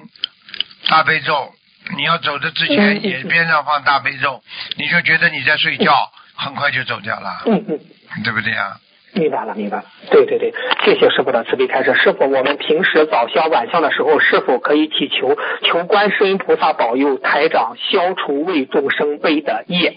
[0.88, 1.53] 大悲咒，
[1.97, 4.43] 你要走的之前也边上放大悲咒，
[4.77, 8.77] 你就觉得你在睡觉，很快就走掉了，嗯嗯，对不对啊？
[9.12, 9.85] 明白了明白了。
[10.11, 11.93] 对对对，谢谢师傅的慈悲开示。
[11.97, 19.97] 师傅，我们平时早香晚香的时候，是否可以祈求求观世音菩萨保佑台长消除为众生背的业？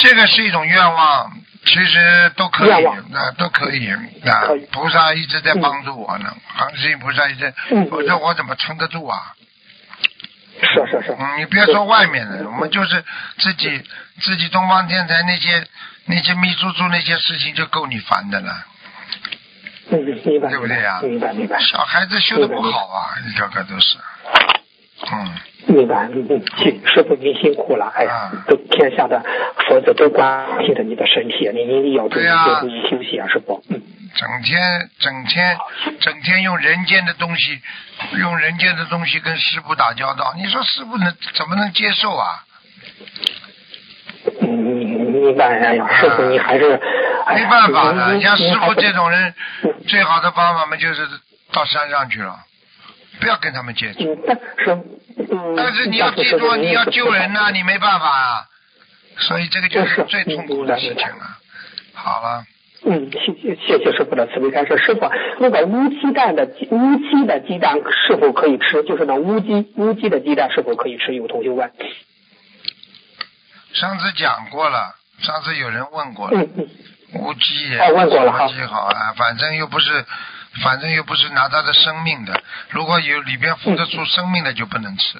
[0.00, 1.30] 这个是一种愿望，
[1.64, 2.70] 其实都可以
[3.10, 3.98] 那，啊，都可以啊。
[4.72, 9.34] 菩萨一直在帮助我呢，观世音菩萨一直嗯，否则我怎么撑得住啊？
[10.62, 13.04] 是是是，嗯，你别说外面的，我们就是
[13.38, 13.82] 自己
[14.22, 15.66] 自己东方电台那些
[16.06, 18.66] 那些秘书处那些事情就够你烦的了。
[19.90, 21.58] 嗯，明白对不对呀明白明白。
[21.60, 23.98] 小孩子修的不好啊，一个个都是。
[25.12, 25.34] 嗯，
[25.66, 28.06] 明白，嗯嗯，辛师傅您辛苦了，哎
[28.46, 29.22] 都天下的
[29.66, 33.80] 佛子都关心着你的身体，您一定要注意对呀多注意休息啊，师傅，嗯。
[34.16, 35.56] 整天整天
[36.00, 37.60] 整天用人间的东西，
[38.18, 42.26] 用人间的东西跟师傅打交道，你说师傅能怎么能接受啊？
[44.40, 45.60] 嗯明白。
[45.60, 46.70] 哎呀，师傅你还是
[47.34, 48.82] 没办法的，您像师傅这。
[48.88, 51.06] 您种人嗯，最好的方法嘛就是
[51.52, 52.34] 到山上去了，
[53.20, 54.00] 不要跟他们接触。
[54.00, 54.72] 嗯，但是
[55.30, 58.46] 嗯，但是你要记住，你要救人呐、你没办法啊。
[59.18, 61.36] 所以这个就是是最痛苦的事情了。
[61.92, 62.44] 好了，
[62.86, 64.78] 嗯，谢谢谢谢师傅的慈悲开示。
[64.78, 68.82] 师傅，那个乌鸡蛋的乌鸡的鸡蛋是否可以吃？
[68.84, 71.14] 就是那乌鸡乌鸡的鸡蛋是否可以吃？
[71.14, 71.70] 有同学问。
[73.74, 76.68] 上次讲过了，上次有人问过了，嗯嗯。
[77.12, 80.04] 无鸡也哦问过了无鸡好啊，反正又不是，
[80.62, 85.18] 反正又不是拿他的生命的，如果有里边孵得出生命的就不能吃。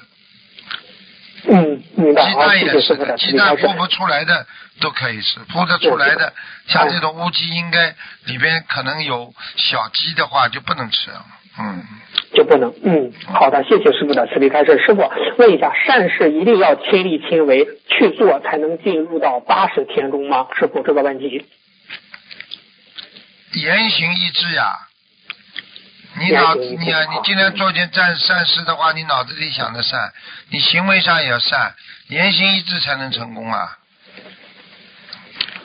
[1.49, 2.29] 嗯，明白。
[2.29, 3.37] 鸡蛋也是的鸡。
[3.37, 4.47] 蛋孵不出来的
[4.81, 6.33] 都可以吃，孵得出来的，
[6.67, 7.95] 像这种乌鸡应该
[8.27, 11.11] 里边可能有小鸡的话就不能吃。
[11.59, 11.83] 嗯，
[12.35, 12.73] 就不能。
[12.85, 14.79] 嗯，好的，谢谢师傅的慈悲开示。
[14.87, 20.47] 师傅问一下，善事一定要亲力亲为去做，才能进入到八十天中吗？
[20.59, 21.47] 师傅这个问题。
[23.53, 24.77] 言行一致呀。
[26.19, 30.13] 你脑子你啊，你今天做件善善事的话，你脑子里想的善，
[30.51, 31.75] 你行为上也要善，
[32.09, 33.79] 言行一致才能成功啊。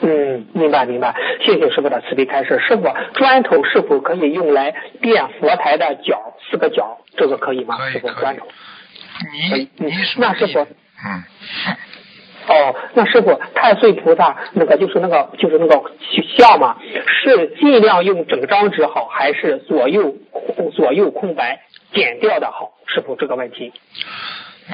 [0.02, 2.60] 嗯，明白明白，谢谢师傅的慈悲开示。
[2.60, 6.98] 师傅，砖头是否可以用来垫佛台的脚四个角？
[7.16, 7.76] 这个可以吗？
[7.78, 8.46] 可以可以砖头。
[9.32, 11.24] 你你那师傅嗯，
[12.48, 15.82] 哦，那师傅，太岁菩萨那个就是那个就是那个
[16.36, 20.14] 像嘛，是尽量用整张纸好，还是左右
[20.74, 21.60] 左右空白
[21.92, 22.72] 剪掉的好？
[22.86, 23.72] 师傅这个问题，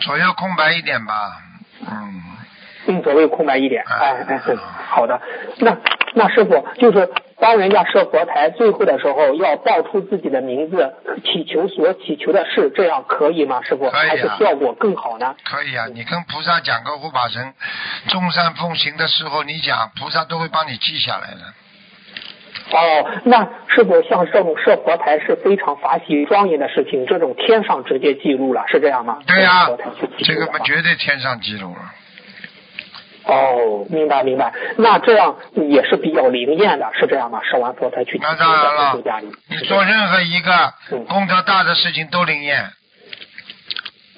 [0.02, 1.14] 左右空白一点吧。
[1.80, 2.22] 嗯，
[2.86, 3.84] 嗯，左右空白一点。
[3.86, 4.40] 哎哎
[4.88, 5.20] 好的。
[5.58, 5.76] 那
[6.14, 13.62] 那师傅就是帮人家设佛台，最后的时候要报出自己的名字，祈求所祈求的事，这样可以吗？
[13.62, 15.34] 师傅，啊还是效果更好呢？
[15.44, 17.54] 可以啊，你跟菩萨讲个护法神，
[18.08, 21.40] 众善奉行的时候，你讲菩萨都会帮你记下来的。
[22.70, 27.06] 哦，那是否像这种设佛台是非常法喜庄严的事情？
[27.06, 29.18] 这种天上直接记录了，是这样吗？
[29.26, 29.68] 对呀、
[30.18, 31.80] 这个嘛绝对天上记录了。
[33.24, 34.52] 哦，明白明白。
[34.78, 37.40] 那这样也是比较灵验的，是这样吗？
[37.50, 39.02] 烧完佛才去那当然了。
[39.48, 42.70] 你做任何一个嗯功德大的事情都灵验。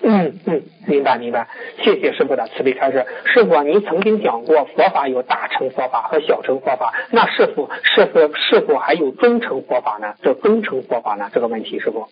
[0.06, 1.48] 嗯嗯，明白明白，
[1.82, 3.06] 谢谢师傅的慈悲开示。
[3.24, 10.14] 师傅啊，您曾经讲过佛法有大乘佛法和小乘佛法，那是否是否是否还有中乘佛法呢？
[10.22, 11.30] 这中乘佛法呢？
[11.32, 12.08] 这个问题，师傅。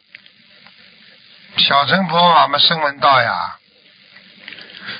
[1.58, 3.30] 小乘佛法嘛，声闻道呀；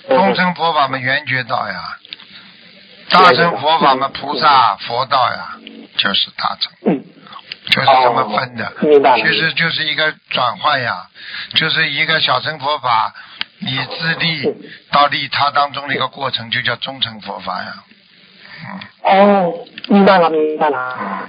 [0.08, 1.74] 中乘佛法嘛，圆觉道呀；
[3.10, 5.56] 大乘佛法嘛，菩萨佛道呀，
[5.96, 7.04] 就是大乘，嗯，
[7.70, 8.72] 就是这么分的。
[9.16, 11.06] 其实就是一个转换呀，
[11.54, 13.14] 就是一个小乘佛法，
[13.58, 14.54] 你自利
[14.90, 17.74] 到利他当中的一个过程，就叫中乘佛法呀。
[18.64, 20.96] 嗯哦，明白了明白了。
[21.00, 21.28] 嗯，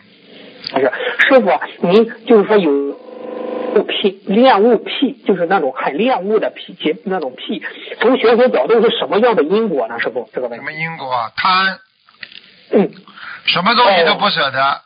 [0.72, 2.72] 还是师傅，您就是说有
[3.74, 7.64] 物癖恋物癖，就是那种很恋物的癖，结那种癖，
[8.00, 10.00] 从玄学角度是什么样的因果呢？
[10.00, 10.72] 师傅，这个问题什么。
[10.72, 11.32] 因果啊？
[11.36, 11.80] 贪，
[12.72, 12.92] 嗯
[13.46, 14.82] 什么东西都不舍得，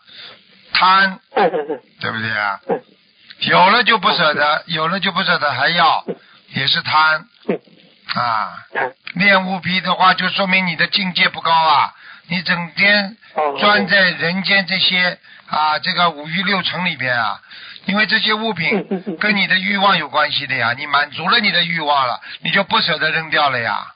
[0.74, 2.60] 贪，嗯嗯嗯对不对啊？
[2.70, 2.82] 嗯
[3.42, 6.04] 有了就不舍得，有了就不舍得还要，
[6.56, 7.60] 也是贪嗯，
[8.16, 8.66] 啊。
[8.74, 11.94] 贪恋物癖的话，就说明你的境界不高啊！
[12.30, 17.40] 你整天哦钻在人间这些啊这个五欲六尘里边啊，
[17.88, 20.74] 因为这些物嗯嗯品嗯跟你的欲望有关系的呀。
[20.78, 23.94] 你满足了你的欲望了，你就不舍得扔掉了呀，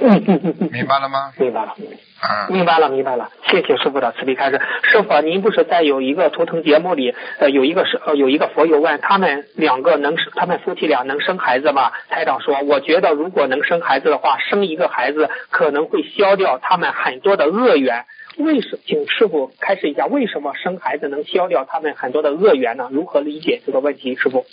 [0.00, 1.32] 嗯嗯嗯嗯，明白了吗？
[1.36, 1.74] 明白了。
[2.20, 4.58] 啊，明白了，明白了，谢谢师傅的慈悲开示。
[4.82, 11.92] 师傅，您不是在有一个图腾节目里，呃，有一个是呃有一个佛友问他们两个能生，他们夫妻俩能生孩子吗？
[12.08, 18.06] 台长说，我觉得如果能生孩子的话，生一个孩子可能会消掉他们很多的恶缘。
[18.36, 18.78] 为什？
[18.86, 22.88] 请师傅开始一下，为什么生孩子能消掉他们很多的恶缘呢？
[22.90, 24.16] 如何理解这个问题？
[24.16, 24.46] 师傅？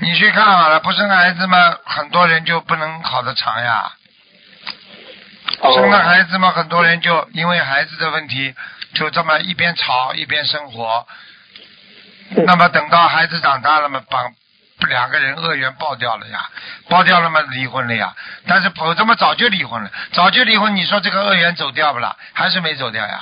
[0.00, 3.92] 你去看好了，不生孩子嘛，很多人就不能考得长呀。
[5.62, 8.54] 生了孩子嘛，很多人就因为孩子的问题，
[8.94, 11.06] 就这么一边吵一边生活。
[12.30, 14.30] 那么等到孩子长大了嘛，把
[14.88, 16.38] 两个人恶缘爆掉了呀，
[16.88, 18.14] 爆掉了嘛，离婚了呀。
[18.46, 22.16] 但是否则么，早就离婚了，早就离婚，你说这个恶缘走掉不啦？
[22.32, 23.20] 还是没走掉呀？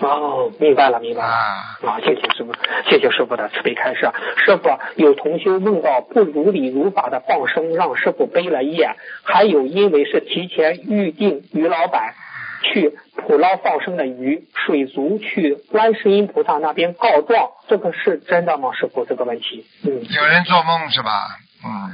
[0.00, 1.28] 哦，明白了，明白了。
[1.28, 2.54] 啊，啊，谢谢师傅，
[2.86, 4.10] 谢谢师傅的慈悲开示。
[4.44, 12.12] 师傅有同修问到不如理如法的放生，让师傅背了业，还有因为是提前预定于老板
[12.62, 18.72] 去捕捞放生的鱼，水族去观世音菩萨那边告状，这个是真的吗？
[18.72, 21.38] 师傅这个问题，嗯，有人做梦是吧？
[21.64, 21.90] 嗯，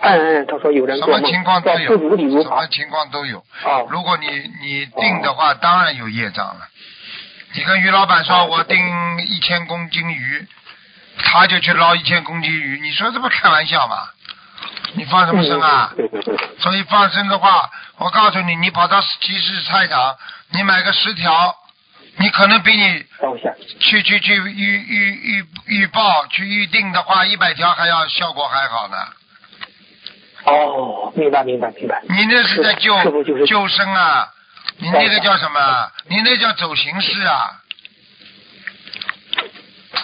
[0.00, 1.98] 嗯嗯，他说有人做梦什么情况都有，
[2.42, 2.66] 什么。
[2.66, 3.38] 情况都有。
[3.64, 4.26] 哦如果你
[4.62, 6.68] 你定的话，当然有业障了。
[7.54, 8.76] 你跟于老板说，哦我定
[9.26, 10.46] 一千公斤鱼，
[11.18, 13.96] 他就去捞一千公斤鱼，你说这不开玩笑吗？
[14.94, 15.92] 你放什么生啊？
[15.92, 20.16] 嗯对对对，所以放生的话，我告诉你，你跑到集市菜场，
[20.50, 21.54] 你买个十条，
[22.18, 23.04] 你可能比你。
[23.80, 28.96] 去去去预预预预报去预定的话，一百条还要效果还好呢。
[30.44, 32.02] 哦，明白明白明白。
[32.08, 32.94] 你那是在救
[33.46, 34.28] 救生啊？
[34.78, 35.90] 你那个叫什么？
[36.08, 37.50] 你那叫走形式啊？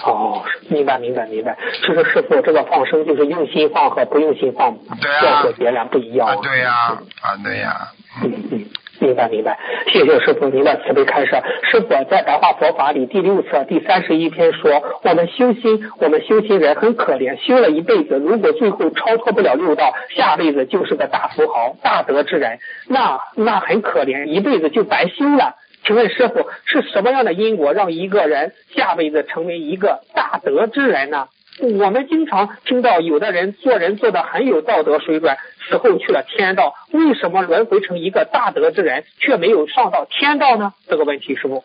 [0.04, 1.56] 哦，明白明白明白。
[1.82, 6.72] 其实师傅这个放生就是用心放和不用心放，对啊效果截然不一样啊，对呀、
[7.20, 7.88] 啊，对呀、
[8.24, 8.64] 嗯嗯，
[9.00, 9.58] 明白明白，
[9.92, 11.42] 谢谢师傅您的慈悲开示。
[11.70, 25.56] 师傅在白话佛法里第六册第三十一篇说，我们修心，我们修心人很可怜，修了一辈子，如果最后超脱不了六道，下辈子就是个大富豪、大德之人，那那很可怜，一辈子就白修了。
[25.90, 31.26] 请问师傅是什么样的因果让一个人下辈子成为一个大德之人呢？
[31.58, 35.36] 我们经常听到有的人做人做的很有道德水准，
[35.68, 40.74] 死后去了天道，为什么轮回成一个大德之人，却没有上到天道呢？
[40.86, 41.64] 这个问题，师傅。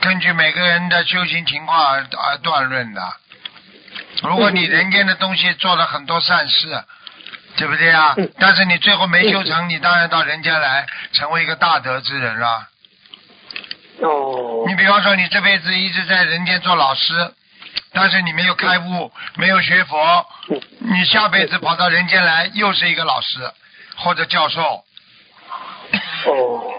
[0.00, 3.02] 根据每个人的修行情况而而断论的。
[4.22, 6.68] 如果你人间的东西做了很多善事，
[7.58, 8.14] 对不对啊？
[8.16, 12.68] 嗯但是你最后没修成，你当然到人间来成为一个大德之人了。
[14.00, 17.12] 哦你比方说，你这辈子一直在人间做老师，
[17.92, 19.96] 但是你没有开悟，没有学佛，
[20.50, 23.38] 嗯你下辈子跑到人间来又是一个老师
[23.96, 24.60] 或者教授，
[26.26, 26.74] 哦，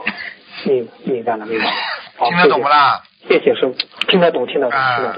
[0.65, 1.71] 明明白了明白了。
[2.29, 2.67] 听得懂不？
[2.67, 3.01] 啦？
[3.27, 3.75] 谢谢师傅，
[4.07, 5.13] 听得懂听得懂啊听得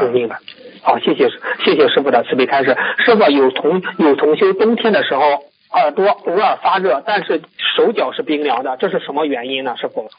[0.00, 0.38] 懂，明白。
[0.82, 1.28] 好，谢谢
[1.64, 2.76] 谢谢师傅的慈悲开示。
[3.04, 7.42] 师傅有同有同修冬天的时候耳朵偶尔发热，但是
[7.76, 9.74] 手脚是冰凉的，这是什么原因呢？
[9.76, 10.10] 师傅？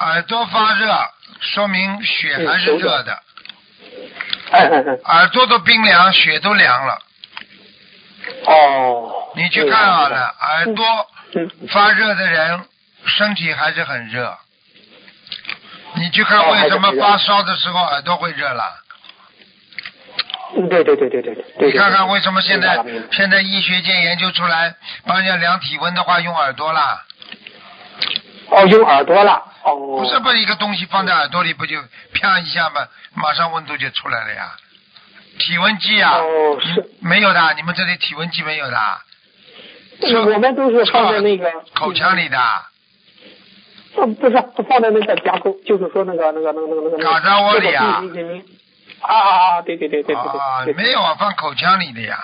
[0.00, 0.92] 耳朵发热，
[1.40, 3.12] 说明血还是热的；
[4.52, 5.00] 嗯嗯嗯。
[5.04, 6.98] 耳朵都冰凉，血都凉了。
[8.46, 9.12] 哦。
[9.36, 10.84] 你去看好了，耳朵
[11.34, 11.50] 嗯。
[11.68, 12.64] 发热的人，
[13.04, 14.36] 身体还是很热。
[15.94, 18.64] 你去看哦为什么发烧的时候耳朵会热了？
[20.56, 21.70] 嗯，对对对对对对。
[21.70, 22.82] 你看看为什么现在
[23.12, 27.04] 现在医学界研究出来，帮人家量体温的话用耳朵啦，
[28.48, 29.49] 哦，用耳朵了。
[29.64, 29.98] 哦。
[29.98, 31.76] 不是把一个东西放在耳朵里不就
[32.14, 34.52] 啪一下嘛，马上温度就出来了呀？
[35.38, 36.90] 体温计啊，哦，是。
[37.00, 38.78] 没有的，你们这里体温计没有的，
[40.02, 42.38] 我们都是放在那个口腔里的，
[43.96, 44.36] 嗯，不是
[44.68, 47.10] 放在那个夹口，就是说那个那个那个那个那个。
[47.10, 48.02] 嘎在窝里啊
[49.00, 49.62] 啊啊啊！
[49.62, 52.18] 对对对对对啊对。，啊没有啊，放口腔里的呀。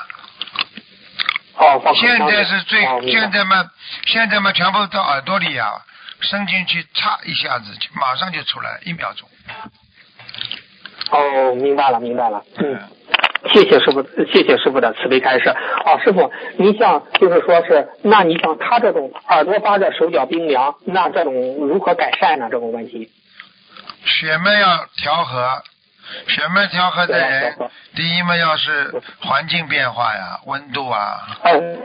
[1.56, 3.70] 哦，放口现腔里在是最哦现在嘛，
[4.06, 5.72] 现在嘛全部到耳朵里呀、
[6.20, 9.28] 伸进去，嚓一下子就马上就出来，一秒钟。
[11.10, 12.80] 哦，明白了明白了，嗯。
[13.52, 15.48] 谢谢师傅，谢谢师傅的慈悲开示。
[15.50, 22.48] 哦，师傅，您像就是说是，那你像他这种耳朵发热、手脚冰凉，那这种如何改善呢？
[22.50, 23.08] 这种问题？
[24.04, 25.62] 血脉要调和，
[26.26, 27.56] 血脉调和的人，
[27.94, 31.78] 第一嘛要是环境变化呀，温度啊；嗯，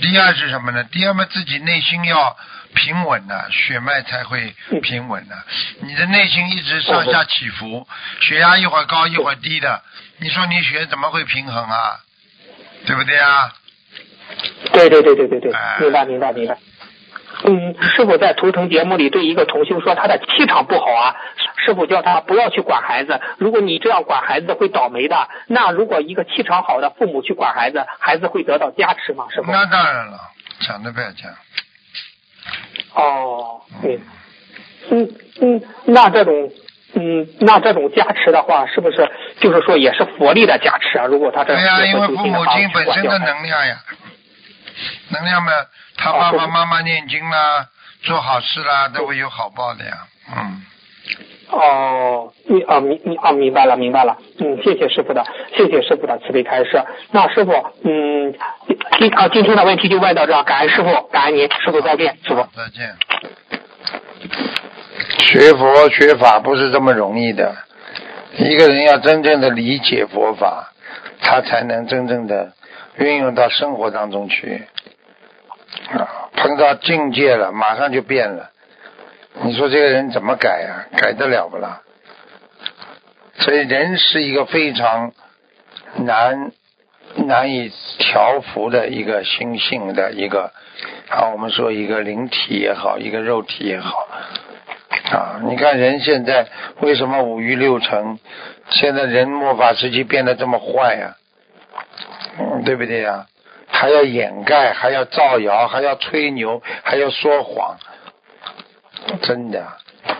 [0.00, 0.84] 第二是什么呢？
[0.92, 2.36] 第二嘛自己内心要
[2.74, 5.36] 平稳的、血脉才会平稳的、
[5.80, 7.86] 你的内心一直上下起伏，
[8.20, 9.82] 血压一会儿高一会儿低的，
[10.18, 12.00] 你说你血怎么会平衡啊？
[12.86, 13.52] 对不对啊？
[14.72, 16.56] 对对对对对对哎，明白明白明白。
[17.44, 21.16] 嗯，师傅在图腾节目里对一个同修说他的气场不好啊，
[21.64, 25.28] 师傅叫他不要去管孩子，如果你这样管孩子会倒霉的。
[25.46, 29.26] 那如果一个气场好的父母去管孩子，孩子会得到加持吗？
[29.30, 29.50] 师傅？
[29.50, 30.20] 那当然了，
[30.60, 31.30] 讲都不要讲。
[32.94, 34.00] 哦，对，
[34.90, 35.08] 嗯
[35.40, 36.50] 嗯，那这种。
[36.92, 39.08] 嗯，那这种加持的话，是不是
[39.38, 41.06] 就是说也是佛力的加持啊？
[41.06, 43.76] 如果他这对呀、因为父母亲本身的能量呀，
[45.10, 45.52] 能量嘛，
[45.96, 47.68] 他爸爸妈妈念经啦，
[48.02, 49.92] 做好事啦，都会有好报的呀。
[50.36, 50.62] 嗯，
[51.50, 55.24] 哦，你啊明你啊明白了明白了，嗯，谢谢师傅的，
[55.56, 56.82] 谢谢师傅的慈悲开示。
[57.10, 58.34] 那师傅，嗯，
[58.98, 62.46] 今啊今天的问题就问到这儿，感恩师傅，感恩您，师傅再见，师傅。
[62.54, 62.94] 再见。
[65.18, 67.54] 学佛学法不是这么容易的，
[68.36, 70.72] 一个人要真正的理解佛法，
[71.20, 72.52] 他才能真正的
[72.98, 74.62] 运用到生活当中去。
[75.92, 78.50] 啊，碰到境界了，马上就变了。
[79.42, 80.86] 你说这个人怎么改啊？
[80.96, 81.82] 改得了不啦？
[83.38, 85.12] 所以人是一个非常
[85.96, 86.52] 难
[87.16, 90.52] 难以调服的一个心性的一个
[91.08, 94.06] 啊，我们说一个灵体也好，一个肉体也好
[95.10, 95.40] 啊。
[95.44, 96.46] 你看人现在
[96.80, 98.18] 为什么五欲六尘？
[98.68, 101.16] 现在人末法时期变得这么坏呀、
[102.38, 103.26] 嗯，对不对呀、
[103.66, 107.78] 还要掩盖，还要造谣，还要吹牛，还要说谎，
[109.22, 109.66] 真的，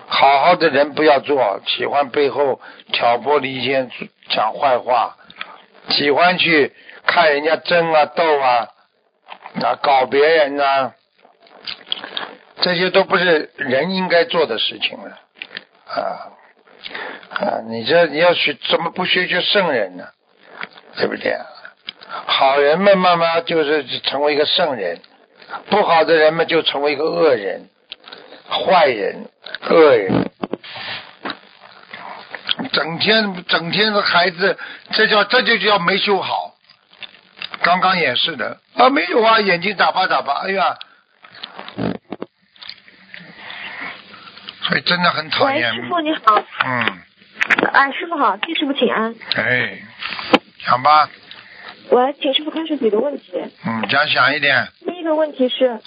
[0.06, 2.60] 好好的人不要做，喜欢背后
[2.92, 3.90] 挑拨离间，
[4.28, 5.16] 讲坏话，
[5.88, 6.72] 喜欢去
[7.06, 8.68] 看人家争啊斗啊，
[9.62, 10.94] 啊搞别人啊，
[12.60, 15.18] 这些都不是人应该做的事情了，
[15.86, 16.32] 啊
[17.30, 17.60] 啊！
[17.68, 20.06] 你这你要学怎么不学学圣人呢？
[20.96, 21.36] 对不对？
[22.26, 25.00] 好人们慢慢就是成为一个圣人，
[25.68, 27.68] 不好的人们就成为一个恶人、
[28.50, 29.30] 坏人、
[29.68, 30.30] 恶人。
[32.72, 34.58] 整天整天的孩子，
[34.92, 36.54] 这叫这就叫没修好。
[37.62, 40.76] 刚刚也是的啊，没有啊，眼睛眨巴眨巴，哎呀，
[44.62, 45.74] 所以真的很讨喂，厌。
[45.74, 46.98] 师傅你好，嗯，
[47.72, 49.14] 哎，师傅好，替师傅请安。
[49.36, 49.78] 哎，
[50.64, 51.08] 讲吧，
[51.90, 53.32] 喂，请师傅开始几个问题。
[53.66, 54.68] 嗯，讲响一点。
[54.86, 55.80] 第一个问题是，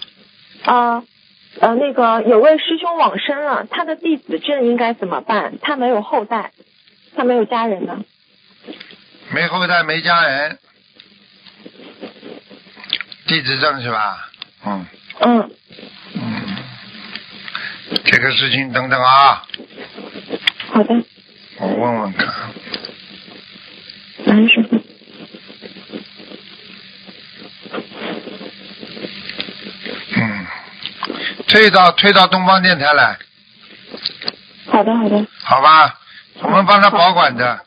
[0.66, 1.04] 呃
[1.60, 5.54] 呃，那个有位师兄往生了，他的弟子证应该怎么办？
[5.62, 6.52] 他没有后代，
[7.16, 8.04] 他没有家人呢。
[9.30, 10.60] 没后代，没家人，
[13.28, 14.30] 弟子证是吧？
[14.66, 14.86] 嗯
[15.20, 15.52] 嗯，
[16.16, 16.58] 嗯，
[18.04, 19.44] 这个事情等等啊，
[20.70, 21.04] 好的，
[21.60, 22.28] 我问问看。
[24.26, 24.76] 感恩师傅。
[30.16, 30.48] 嗯，
[31.48, 33.18] 推到推到东方电台来，
[34.68, 36.00] 好的，好的，好吧？
[36.42, 37.60] 我们帮他保管着。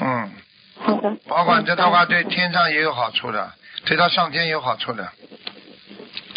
[0.00, 0.30] 嗯，
[0.78, 1.16] 好的。
[1.26, 3.52] 保管着的话，对天上也有好处的，
[3.84, 5.08] 对他上天有好处的。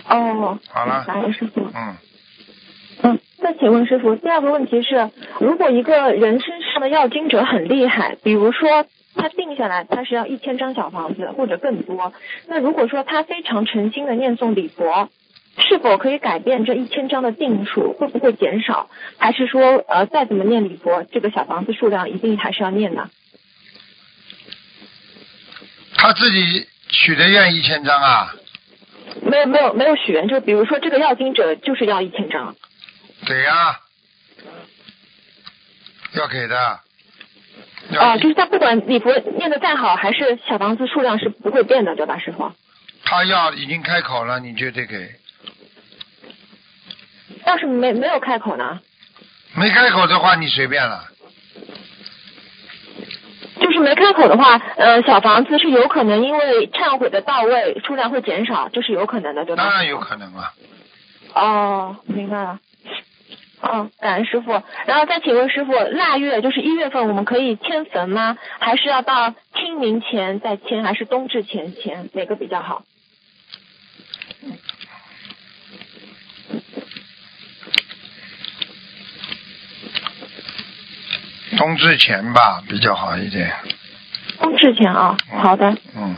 [0.07, 1.69] 哦，好了感恩师傅。
[1.75, 1.97] 嗯，
[3.03, 8.85] 嗯，那请问师傅，第二个问题是，如果一个人身上的要经者很厉害，比如说
[9.15, 12.13] 他定下来他是要一千张小房子或者更多，
[12.47, 15.09] 那如果说他非常诚心的念诵礼佛，
[15.59, 17.93] 是否可以改变这一千张的定数？
[17.93, 18.89] 会不会减少？
[19.17, 23.09] 还是说呃再怎么念礼佛，这个小房子数量一定还是要念的？
[25.95, 28.33] 他自己许的愿一千张啊，
[29.21, 32.55] 没有没有没有许愿，就比如说这个要经者就是要一千张。
[33.25, 33.79] 给呀、
[36.13, 36.79] 要给的。
[37.91, 42.51] 要啊，就是他不管礼佛念的再好，还是小房子数量是不会变的，对吧，师傅？
[43.03, 45.18] 他要已经开口了，你就得给。
[47.45, 48.79] 要是没没有开口呢？
[49.55, 51.05] 没开口的话，你随便了。
[53.59, 59.63] 就是没开口的话，呃，小房子是有可能因为忏悔的到位，数量会减少，这是有可能的，对吧？
[59.63, 60.53] 当然有可能了。
[61.33, 62.59] 哦，明白了。
[63.61, 64.63] 哦，感恩师傅。
[64.85, 68.37] 然后再请问师傅，腊月就是一月份，我们可以迁坟吗？
[68.59, 72.09] 还是要到清明前再迁，还是冬至前迁？
[72.13, 72.83] 哪个比较好？
[81.59, 83.51] 冬至前吧，比较好一点。
[84.39, 85.17] 冬至前啊。
[85.29, 85.75] 好的。
[85.93, 86.15] 嗯，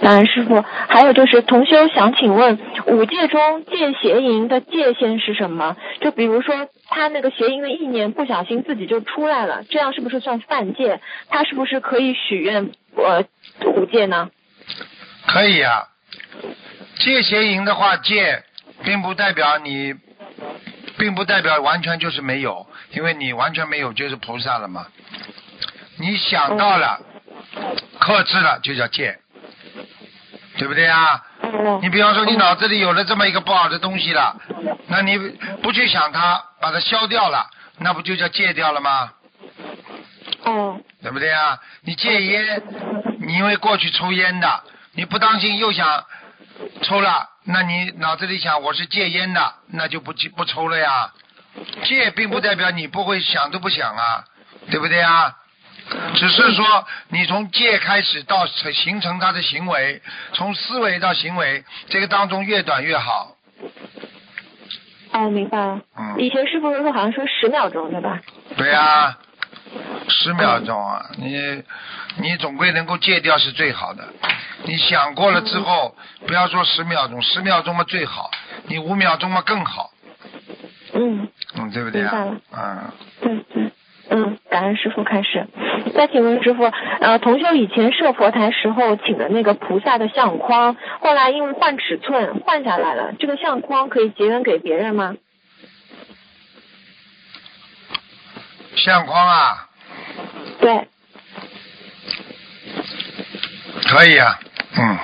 [0.00, 0.64] 感恩师傅。
[0.88, 2.56] 还有就是同修想请问，
[2.86, 5.76] 五戒中戒邪淫的界限是什么？
[6.00, 11.00] 就比如说他那个邪淫的意念不小心自己就出来了，这样是不是算犯戒？
[11.28, 13.24] 他是不是可以许愿呃
[13.66, 14.30] 五戒呢？
[15.26, 15.88] 可以啊。
[17.00, 18.44] 戒邪淫的话，戒
[18.84, 19.94] 并不代表你，
[20.98, 24.86] 并不代表完全就是没有，因为你完全没有就是菩萨了嘛。
[25.96, 27.00] 你想到了，
[27.98, 29.18] 克制了就叫戒，
[30.58, 31.22] 对不对啊？
[31.40, 34.36] 哦你比方说，你脑子里有了这么一个不好的东西了，
[34.88, 35.16] 那你
[35.62, 39.12] 不去想它，把它消掉了，那不就叫戒掉了吗？
[40.44, 41.58] 哦对不对啊？
[41.82, 42.62] 你戒烟，
[43.20, 46.04] 你因为过去抽烟的，你不当心又想
[46.82, 51.10] 抽了，那你脑子里想我是戒烟的，那就不不抽了呀。
[51.82, 54.22] 戒并不代表你不会想都不想啊，
[54.70, 55.34] 对不对啊？
[56.14, 60.02] 只是说你从戒开始到形成他的行为，
[60.34, 63.34] 从思维到行为，这个当中越短越好。
[65.12, 65.80] 哦，明白了。
[65.98, 68.20] 嗯，以前师傅说好像说十秒钟对吧？
[68.58, 69.16] 对呀、
[70.08, 71.62] 十秒钟啊，你
[72.20, 74.04] 你总归能够戒掉是最好的。
[74.64, 75.94] 你想过了之后，
[76.26, 78.30] 不要说十秒钟，十秒钟嘛最好，
[78.66, 79.90] 你五秒钟嘛更好，
[80.94, 82.40] 嗯，嗯，对不对啊嗯？
[82.52, 83.72] 嗯，对对。
[84.10, 85.46] 嗯，感恩师傅开始。
[85.94, 86.64] 再请问师傅，
[87.00, 95.14] 呃，同修以前设佛台时候请的那个菩萨的相框，后来因为换尺寸换下来了，这个相框可以结缘给别人吗？
[98.78, 99.68] 相框啊，
[100.60, 100.88] 对。
[103.88, 104.38] 可以啊，
[104.76, 104.98] 嗯。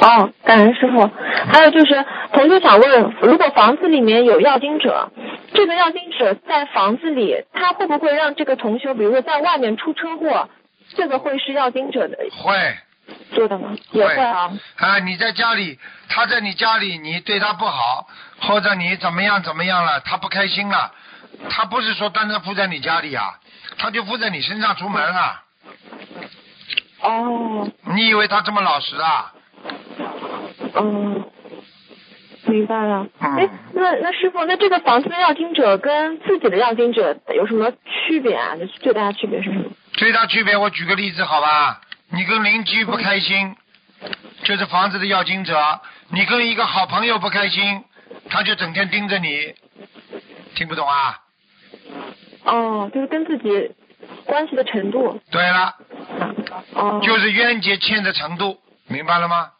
[0.00, 1.10] 哦，感恩师傅。
[1.52, 5.10] 还有就是，同学想问，如果房子里面有要经者，
[5.54, 10.48] 这个要经者在房子里，他会不会让这个同学，比如说在外面出车祸，
[10.94, 12.76] 这个会是要经者的会
[13.32, 13.74] 做的吗？
[13.92, 14.50] 也会啊。
[14.76, 18.06] 啊，你在家里，他在你家里，你对他不好，
[18.40, 20.92] 或者你怎么样怎么样了，他不开心了，
[21.48, 23.38] 他不是说单单附在你家里啊，
[23.78, 25.42] 他就附在你身上出门啊。
[27.00, 27.70] 哦。
[27.94, 29.32] 你以为他这么老实啊？
[30.74, 31.24] 嗯，
[32.46, 33.06] 明白了。
[33.20, 38.56] 嗯哎，那那师傅，那这个房子的要经者跟自己的要经者有什么区别啊？
[38.56, 39.64] 就是最大的区别是什么？
[39.92, 41.80] 最大区别，我举个例子好吧？
[42.10, 43.56] 你跟邻居不开心，
[44.44, 45.54] 就是房子的要经者；
[46.10, 47.84] 你跟一个好朋友不开心，
[48.28, 49.54] 他就整天盯着你，
[50.54, 51.18] 听不懂啊？
[52.46, 53.70] 哦，就是跟自己
[54.24, 55.20] 关系的程度。
[55.30, 55.74] 对了，
[56.74, 57.00] 哦。
[57.02, 59.50] 就是冤结欠的程度，明白了吗？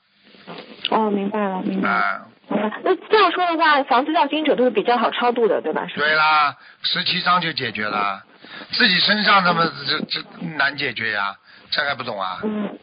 [0.90, 1.96] 哦，明白了，明白了。
[1.96, 5.86] 啊，好吧，那这样说的话，房子要经者都是比较好超度的，对吧？
[5.94, 8.22] 对啦，十七章就解决了，
[8.70, 10.22] 自己身上他妈这这
[10.56, 11.34] 难解决呀，
[11.70, 12.38] 这还不懂啊？
[12.44, 12.78] 嗯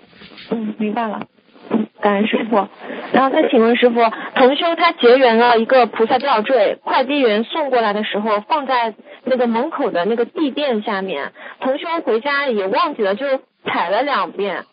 [0.52, 1.26] 嗯，明白了。
[1.70, 2.68] 嗯，感恩师傅。
[3.12, 4.02] 然后再请问师傅，
[4.36, 8.94] 同修他结缘了一个菩萨吊坠，快递员送过来的时候放在
[9.24, 13.26] 那个门口的那个地垫下面，同修回家也忘记了，就
[13.66, 14.66] 踩了两遍，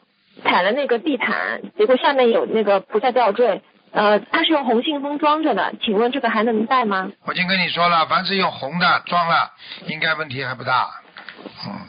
[0.43, 3.61] 踩了那个地毯，结果下面有那个菩萨吊坠，
[3.93, 7.11] 呃，它是用红信封装着的，请问这个还能带吗？
[7.27, 9.51] 我已经跟你说了，凡是用红的装了，
[9.87, 10.89] 应该问题还不大。
[11.67, 11.89] 嗯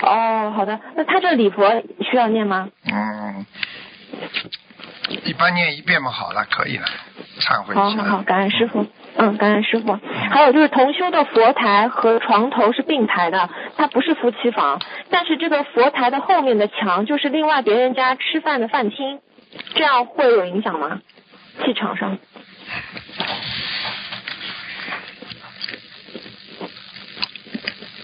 [0.00, 2.68] 哦，好的，那他这礼佛需要念吗？
[2.86, 3.44] 嗯，
[5.24, 6.86] 一般念一遍嘛，好了，可以了，
[7.40, 7.82] 忏悔一下。
[7.82, 8.86] 好好好，感恩师傅。
[9.16, 9.98] 嗯，感恩师傅。
[10.30, 19.20] 还有就是同修的佛台和床头是并排的，它不是夫妻房，但是这个佛台的后面的墙就是另外别人家吃饭的饭厅，
[19.74, 21.00] 这样会有影响吗？
[21.64, 22.18] 气场上？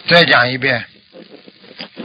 [0.08, 0.84] 再讲一遍，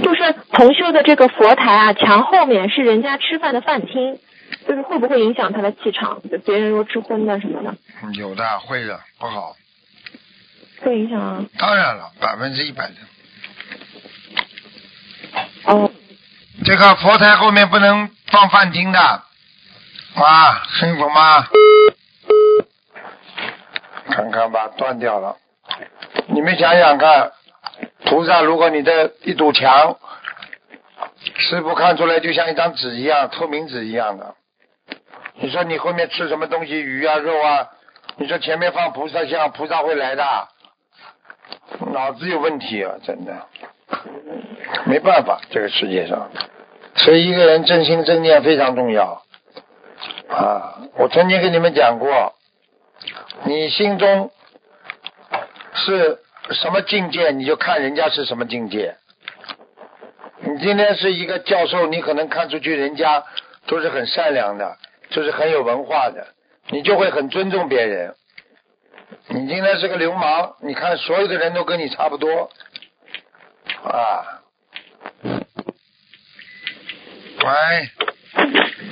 [0.03, 4.19] 就是同修的这个佛台啊，墙后面是人家吃饭的饭厅，
[4.67, 6.21] 就是会不会影响他的气场？
[6.29, 7.75] 就别人说吃荤的什么的，
[8.13, 9.55] 有的会的，不好。
[10.81, 11.45] 会影响啊？
[11.57, 12.95] 当然了，百分之一百的。
[15.65, 15.91] 哦，
[16.63, 21.47] 这个佛台后面不能放饭厅的，啊，辛苦吗？
[24.09, 25.35] 看看吧，断掉了。
[26.27, 27.31] 你们想想看，
[28.05, 29.97] 菩萨，如果你的一堵墙，
[31.35, 34.35] 师傅看出来就像一张纸一样，透明纸一样的。
[35.35, 37.69] 你说你后面吃什么东西，鱼啊、肉啊？
[38.17, 40.23] 你说前面放菩萨像，菩萨会来的？
[41.91, 43.47] 脑子有问题啊，真的。
[44.85, 46.29] 没办法，这个世界上，
[46.95, 49.23] 所以一个人正心正念非常重要
[50.29, 50.79] 啊！
[50.95, 52.33] 我曾经跟你们讲过，
[53.45, 54.31] 你心中
[55.73, 56.19] 是
[56.51, 58.95] 什么境界，你就看人家是什么境界。
[60.41, 63.23] 你今天是一个教授，你可能看出去人家
[63.67, 64.77] 都是很善良的，
[65.09, 66.27] 就是很有文化的，
[66.69, 68.15] 你就会很尊重别人。
[69.27, 72.49] 你今天是个流氓，你看所有的人都跟你差不多。
[73.83, 74.41] 啊。
[77.41, 77.89] 喂，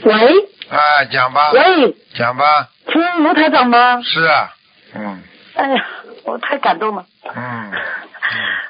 [0.04, 0.50] 喂。
[0.70, 4.02] 啊，讲吧，喂，讲吧，是卢台长吗？
[4.02, 4.54] 是啊，
[4.94, 5.24] 嗯。
[5.56, 5.86] 哎呀，
[6.28, 7.06] 我太感动了，
[7.36, 7.72] 嗯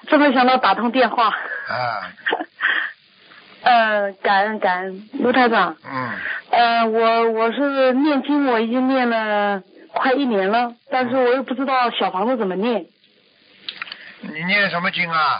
[0.07, 1.27] 真没想到打通电话。
[1.27, 2.13] 啊
[3.63, 5.75] 呃，感恩感恩卢台长。
[5.83, 6.11] 嗯
[6.51, 12.85] 呃，我我是念经，我已经念了快一年了，但是我又不知道小房子怎么念，
[14.21, 15.39] 你念什么经啊？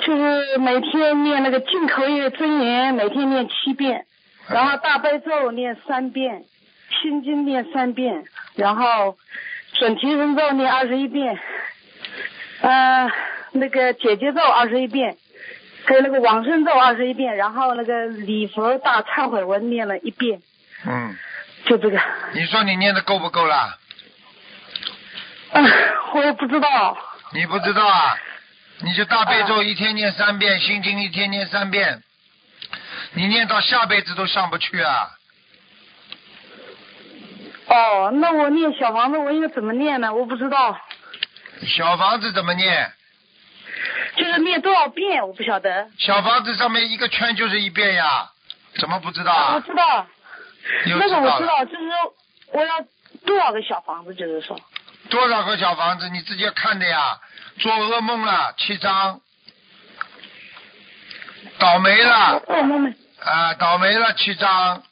[0.00, 4.06] 就是每天念那个净口业真言，每天念七遍，
[4.48, 6.44] 然后大悲咒念三遍，
[7.02, 9.16] 心经念三遍，然后
[9.82, 11.36] 准提神咒念二十一遍，
[12.60, 13.10] 呃，
[13.50, 15.16] 那个姐姐咒二十一遍，
[15.86, 20.40] 跟那个往生咒二十一遍，然后那个礼佛大忏悔文念了一遍，
[20.86, 21.18] 嗯，
[21.64, 22.00] 就这个。
[22.32, 23.76] 你说你念的够不够啦？
[25.50, 25.68] 嗯，
[26.14, 26.96] 我也不知道。
[27.32, 28.16] 你不知道啊？
[28.82, 32.00] 你就大悲咒一天念三遍，心经一天念三遍，
[33.14, 35.10] 你念到下辈子都上不去啊！
[37.66, 40.12] 哦，那我念小房子，我应该怎么念呢？
[40.12, 40.78] 我不知道。
[41.66, 42.92] 小房子怎么念？
[44.16, 45.88] 就是念多少遍，我不晓得。
[45.98, 48.28] 小房子上面一个圈就是一遍呀，
[48.78, 49.54] 怎么不知道啊？
[49.54, 50.06] 我知道，
[50.86, 52.14] 又那个我知道，就是说
[52.52, 52.80] 我要
[53.24, 54.58] 多少个小房子，就是说。
[55.08, 57.18] 多少个小房子你自己要看的呀？
[57.58, 59.20] 做噩梦了七张，
[61.58, 62.94] 倒霉了噩梦没？
[63.20, 64.82] 啊，倒霉了七张。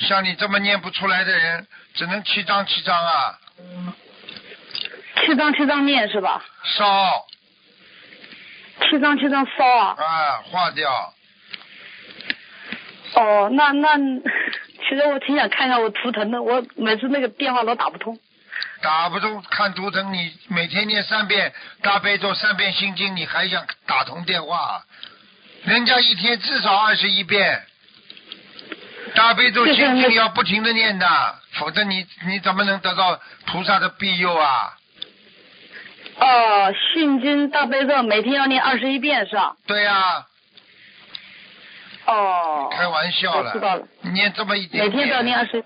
[0.00, 3.38] 像你这么念不出来的人，只能七张七张啊，
[5.24, 6.44] 七张七张念是吧？
[6.64, 7.26] 烧
[8.88, 9.96] 七张七张烧啊？
[9.98, 11.14] 啊，化掉。
[13.14, 18.18] 哦，那那，其实我挺想看一下我图腾的，我每次那个电话都打不通。
[18.82, 24.84] 打不通看图腾，你每天念三遍大悲咒，三遍心经，你还想打通电话？
[25.64, 27.62] 人家一天至少二十一遍，
[29.14, 31.06] 大悲咒、心经要不停的念的，
[31.52, 34.76] 否则你你怎么能得到菩萨的庇佑啊？
[36.18, 39.56] 哦，心经大悲咒每天要念二十一遍是吧？
[39.66, 40.26] 对呀、
[42.06, 42.68] 哦。
[42.72, 45.64] 开玩笑了，知道了，念这么一点点，每天都要念二十。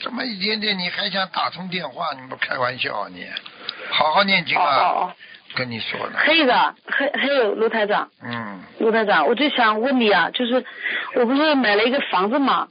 [0.00, 2.12] 这么一点点，你还想打通电话？
[2.14, 3.26] 你不开玩笑啊你？
[3.90, 4.76] 好好念经哦啊！
[4.78, 5.12] 哦哦，
[5.54, 6.52] 跟你说呢，还有一个，
[6.88, 10.64] 还还有卢台长，嗯，卢台长，我就想问你啊，就是
[11.14, 12.68] 我不是买了一个房子嘛，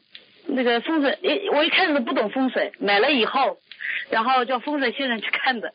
[0.47, 3.57] 那个风水，一我一开始都不懂风水，买了以后，
[4.09, 5.73] 然后叫风水先生去看的，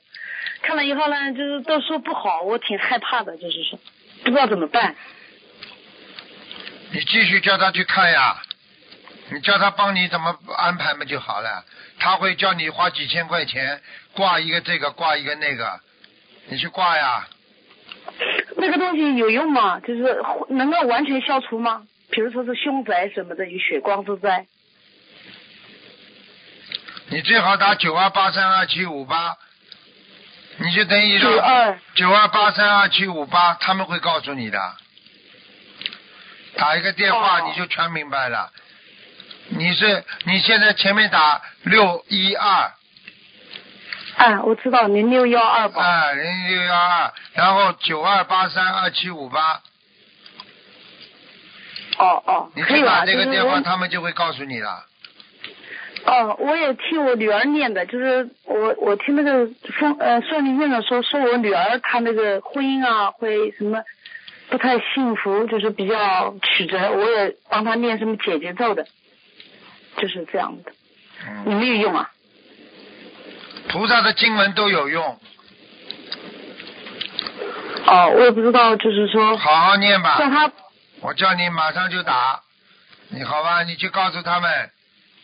[0.63, 3.79] 看了以后呢，就是都说不好，我挺害怕的，就是说
[4.25, 4.95] 不知道怎么办。
[6.93, 8.43] 你继续叫他去看呀，
[9.33, 11.65] 你叫他帮你怎么安排嘛就好了。
[11.99, 13.81] 他会叫你花几千块钱
[14.15, 15.81] 挂一个这个，挂一个那个，
[16.49, 17.29] 你去挂呀。
[18.57, 19.79] 那个东西有用吗？
[19.81, 21.87] 就是能够完全消除吗？
[22.11, 24.47] 比如说是凶宅什么的，有血光之灾。
[27.11, 29.37] 你最好打九二八三二七五八，
[30.59, 34.59] 你就等于九二九二八三二七五八，他们会告诉你的。
[36.57, 38.53] 打一个电话哦你就全明白了。
[39.49, 42.73] 你是你现在前面打六一二
[44.17, 45.83] 哎，我知道零六幺二吧。
[45.83, 49.61] 啊零六幺二，然后九二八三二七五八，
[51.99, 54.87] 哦哦，你可以打这个电话，他们就会告诉你了。
[56.07, 59.47] 哦，我也听我女儿念的，就是我我听那个
[59.79, 63.83] 风呃算命院长说，说我女儿她那个婚姻啊会什么
[64.49, 68.87] 不太幸福，就是比较曲折，我也帮她念什么姐姐咒的，
[69.99, 70.73] 就是这样的，
[71.45, 72.11] 有嗯，没有用啊？
[73.69, 75.19] 菩萨的经文都有用，
[77.87, 80.19] 哦，我也不知道，就是说好好念吧。
[80.19, 80.51] 叫他
[81.03, 82.41] 我叫你马上就打，
[83.11, 83.63] 你好吧？
[83.63, 84.71] 你去告诉他们，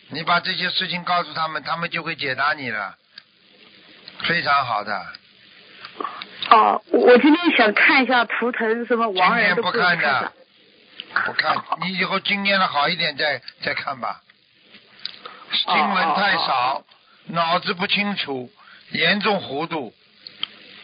[0.08, 2.94] 你把这些事情告诉他们，他们就会解答你了，
[4.24, 5.06] 非常好的。
[6.50, 10.32] 哦，我今天想看一下图腾，什么亡今人都可以天不看看的，
[11.24, 14.20] 不看，你以后经验的好一点再再看吧。
[15.50, 16.84] 经文太少，
[17.26, 18.50] 脑子不清楚，
[18.90, 19.92] 严重糊涂，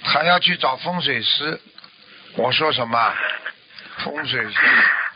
[0.03, 1.61] 还要去找风水师。
[2.37, 3.15] 我说什么？
[3.99, 4.59] 风水师，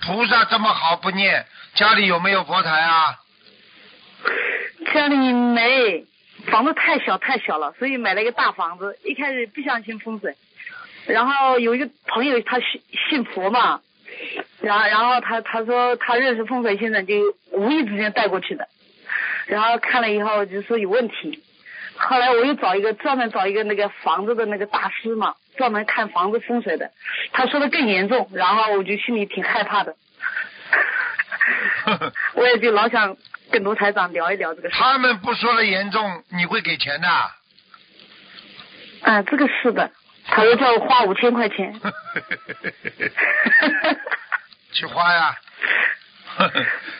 [0.02, 3.18] 菩萨这么好不念，家里有没有佛台啊？
[4.92, 6.04] 家里没，
[6.46, 8.98] 房子太小太小了，所以买了一个大房子。
[9.04, 10.34] 一开始不相信风水，
[11.06, 13.80] 然后有一个朋友他信信佛嘛，
[14.60, 17.14] 然后然后他他说他认识风水先生，就
[17.52, 18.68] 无意之间带过去的，
[19.46, 21.42] 然后看了以后就说有问题。
[21.96, 26.90] 后来我又找一个专门找一个那个房子的那个大师嘛，专门看房子风水的，
[27.32, 29.96] 他说的更严重，然后我就心里挺害怕的。
[32.34, 33.16] 我也就老想
[33.50, 34.76] 跟卢台长聊一聊这个事。
[34.76, 37.08] 他们不说的严重，你会给钱的。
[39.02, 39.90] 啊，这个是的，
[40.26, 41.80] 他又叫我花五千块钱。
[44.72, 45.36] 去花呀，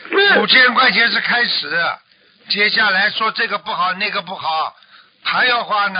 [0.09, 1.69] 是五千块钱是开始，
[2.49, 4.75] 接下来说这个不好那个不好，
[5.23, 5.99] 还要花呢。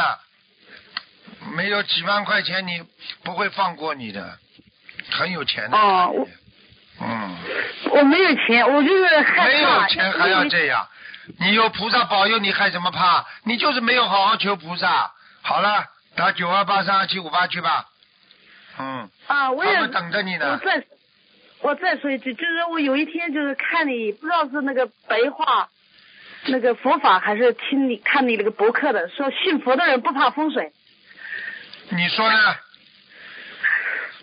[1.53, 2.81] 没有几万块钱，你
[3.23, 4.37] 不会放过你的，
[5.11, 5.77] 很有钱的。
[5.77, 6.27] 哦我
[6.99, 7.37] 嗯，
[7.91, 9.47] 我没有钱，我就是害怕。
[9.47, 10.87] 没有钱还要这样，
[11.39, 13.25] 你有菩萨保佑，你害什么怕？
[13.43, 15.11] 你就是没有好好求菩萨。
[15.41, 15.85] 好了，
[16.15, 17.85] 打九二八三二七五八去吧。
[18.79, 20.59] 嗯，啊，我也他们等着你我呢。
[20.63, 20.83] 再
[21.61, 25.69] 我再说一句，就是我有一天就是看你，不知道是那个白话
[26.45, 30.71] 那个佛法，还是听你看你那个博客的，说信佛的人不怕风水。
[31.89, 32.55] 你说呢？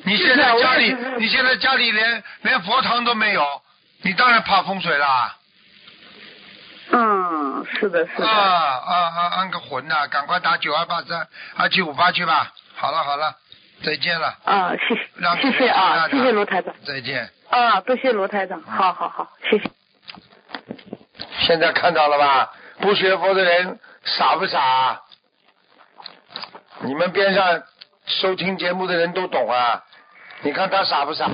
[0.03, 3.63] 你现在家里，你现在家里连连佛堂都没有，
[4.03, 5.37] 你当然怕风水啦。
[6.91, 8.29] 嗯，是的，是的。
[8.29, 9.27] 啊啊啊！
[9.37, 11.27] 安个魂呐、赶快打九二八三
[11.57, 12.53] 二七五八去吧。
[12.75, 13.35] 好了好了，
[13.83, 17.31] 再见了，啊，谢让谢谢谢啊，谢谢罗台长再见。
[17.49, 19.71] 啊，多谢罗台长，好好好，谢谢。
[21.41, 22.53] 现在看到了吧？
[22.81, 25.01] 不学佛的人傻不傻？
[26.81, 27.63] 你们边上
[28.07, 29.83] 收听节目的人都懂啊。
[30.43, 31.29] 你看他傻不傻？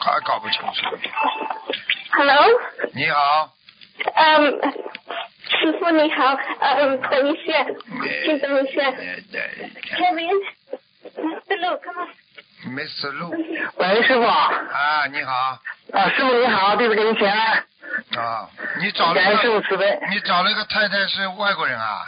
[0.00, 0.86] 还搞不清楚。
[2.12, 2.46] Hello，
[2.94, 3.50] 你好，
[4.14, 4.60] 嗯，
[5.50, 7.64] 师傅你好，嗯，等一下，
[8.24, 8.90] 请等一下
[9.96, 11.56] ，Kevin，Mr.
[11.58, 12.08] Lu，come on。
[12.74, 13.10] Mr.
[13.12, 13.30] 陆
[13.76, 14.24] 喂，师傅。
[14.24, 15.58] 啊，你好
[15.92, 17.64] 啊，师傅你好，弟子给您请安。
[18.16, 18.48] 啊，
[18.80, 19.98] 你找了个傅慈悲。
[20.10, 22.02] 你找了个太太是外国人啊？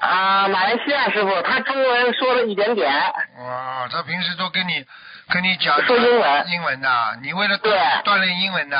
[0.00, 2.90] 啊，马来西亚师傅，他中文说了一点点。
[2.90, 4.84] 哇，他平时都跟你
[5.28, 6.88] 跟你讲说英文英文的，
[7.22, 7.70] 你为了对
[8.04, 8.78] 锻炼英文的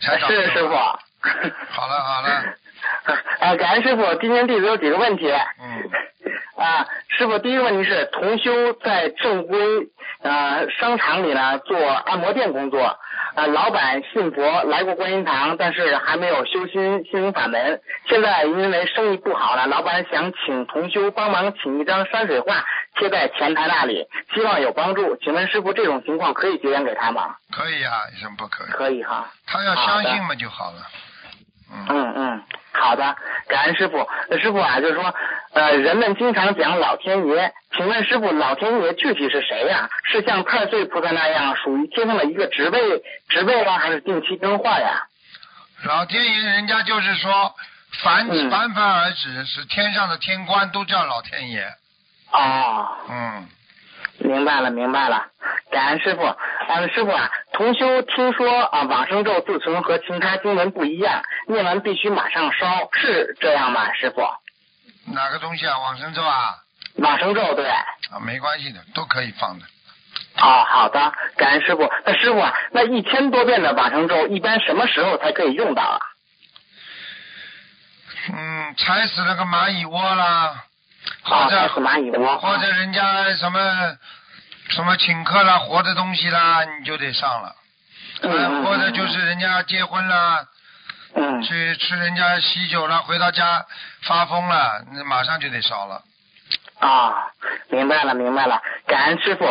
[0.00, 0.74] 才找是师傅。
[0.74, 2.28] 好了好了，
[3.40, 5.30] 啊，感恩师傅，今天弟子有几个问题。
[5.30, 5.90] 嗯，
[6.64, 9.58] 啊，师傅，第一个问题是，同修在正规
[10.22, 12.98] 呃商场里呢做按摩店工作，
[13.34, 17.80] 呃，老板信佛，来过观音堂，但是还没有修心心灵法门。
[18.06, 22.64] 现在因为生意不好了，老板想请同修帮忙请一张山水画
[22.96, 25.16] 贴在前台那里，希望有帮助。
[25.16, 27.36] 请问师傅，这种情况可以结缘给他吗？
[27.50, 28.70] 可以啊，有什么不可以？
[28.70, 29.30] 可以哈。
[29.46, 30.82] 他要相信嘛就好了。
[31.72, 32.42] 嗯，嗯嗯，
[32.72, 33.16] 好的，
[33.48, 33.98] 感恩师傅。
[34.30, 35.14] 呃师傅啊，就是说，
[35.52, 43.78] 呃，人们经常讲老天爷，请问师傅，老天爷具体是谁呀、是像太岁菩萨那样属于天上的一个职位职位吗？
[43.78, 45.06] 还是定期更换呀？
[45.84, 47.54] 老天爷人家就是说
[48.02, 51.66] 凡嗯凡凡而止，是天上的天官都叫老天爷。
[52.32, 53.48] 哦，嗯，
[54.18, 55.26] 明白了，明白了，
[55.70, 56.22] 感恩师傅。
[56.68, 57.28] 嗯，师傅啊，
[57.62, 63.92] 同修听说啊，往生咒自从和其他经文不一样，念完必须马上烧，是这样吗？
[63.92, 64.20] 师傅，
[65.14, 65.78] 哪个东西啊？
[65.78, 66.56] 往生咒啊？
[66.96, 67.64] 往生咒对。
[67.68, 67.84] 啊，
[68.26, 69.64] 没关系的，都可以放的。
[70.40, 71.88] 哦，好的，感恩师傅。
[72.04, 75.98] 那师傅啊，那一千多遍的往生咒，一般什么时候才可以用到啊？
[78.34, 80.64] 嗯，踩死那个蚂蚁窝啦，
[81.22, 82.38] 或啊，者、踩死蚂蚁窝。
[82.38, 83.96] 或者人家什么
[84.72, 87.54] 什么请客啦、活的东西啦，你就得上了。
[88.22, 90.46] 嗯嗯或者就是人家结婚啦，
[91.14, 93.66] 嗯去吃人家喜酒啦，回到家
[94.02, 96.02] 发疯了，那马上就得烧了。
[96.78, 97.12] 啊，
[97.68, 99.44] 明白了，明白了，感恩师傅。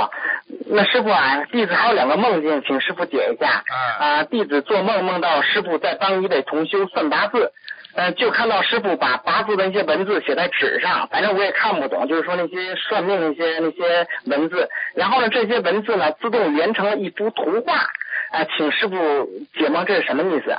[0.74, 3.64] 那师傅啊，弟子还有两个梦境，请师傅解一下。
[3.68, 7.54] 啊啊，弟子做梦梦到师傅在帮一位同修算八字，
[7.94, 17.76] 呃，就看到师傅把八字的一些文字写在纸上，反正我也看不懂，就是说那些算命那些那些文字，然后呢，这些文字呢自动连成了一幅图画，
[18.32, 20.56] 啊，请师傅解梦，这是什么意思？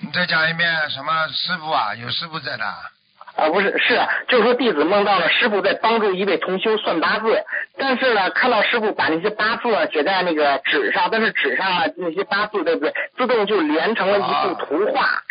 [0.00, 1.94] 你再讲一遍，什么师傅啊？
[1.94, 2.64] 有师傅在的。
[3.34, 3.98] 啊，不是，是，
[4.28, 7.42] 就是说弟子梦到了师傅在帮助一位同修算八字，
[7.78, 15.00] 但是呢，看到师傅把那些八字呢写在那个纸上，但是纸上啊那些八字对不对，自动就连成了一幅图画。
[15.02, 15.22] 啊，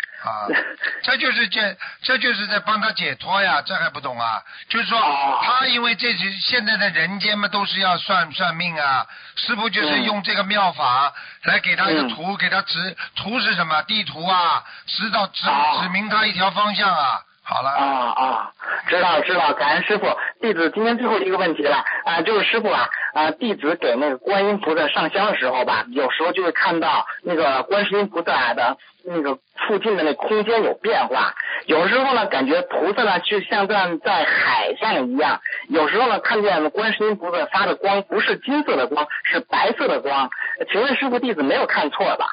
[1.02, 4.42] 这就是解，这就是在帮他解脱呀，这还不懂啊？
[4.68, 9.06] 就是说，哦他因为这是现在的人间嘛，都是要算算命啊。
[9.36, 11.12] 师傅就是嗯用这个妙法
[11.44, 13.82] 来给他一个嗯图，给他指图是什么？
[13.82, 17.20] 地图啊，指导指哦指明他一条方向啊。
[17.44, 18.52] 好了，啊啊，
[18.86, 20.06] 知道知道，感恩师傅。
[20.40, 29.36] 弟子今天最后一个问题了啊，就是师傅啊啊，弟子给那个观音菩萨上香的时候吧，有时候就会看到那个观世音菩萨的那个
[29.66, 31.34] 附近的那空间有变化，
[31.66, 40.30] 有时候呢感觉菩萨呢就像在在海上一样，有时候呢看见观世音菩萨发的光不是金色的光，是白色的光。
[40.70, 42.26] 请问师傅，弟子没有看错吧？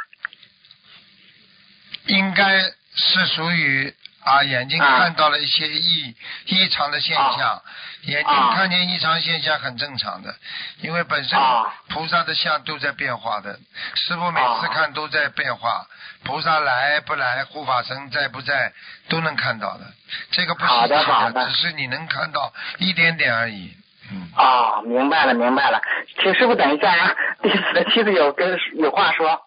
[2.06, 2.62] 应该
[2.96, 3.94] 是属于
[4.24, 6.16] 啊，眼睛啊看到了一些异
[6.46, 7.62] 异常的现象，
[8.02, 10.36] 眼睛啊看见异常现象很正常的，
[10.82, 13.60] 因为本身啊菩萨的像都在变化的，
[13.96, 15.86] 师傅每次啊看都在变化，
[16.24, 18.72] 菩萨来不来，护法神在不在，
[19.08, 19.86] 都能看到的，
[20.32, 23.74] 这个不好稀奇的好的只是你能看到一点点而已，
[24.12, 24.30] 嗯。
[24.36, 25.82] 啊，明白了明白了，
[26.22, 29.42] 请师傅等一下啊， 弟子的妻子有跟有话说。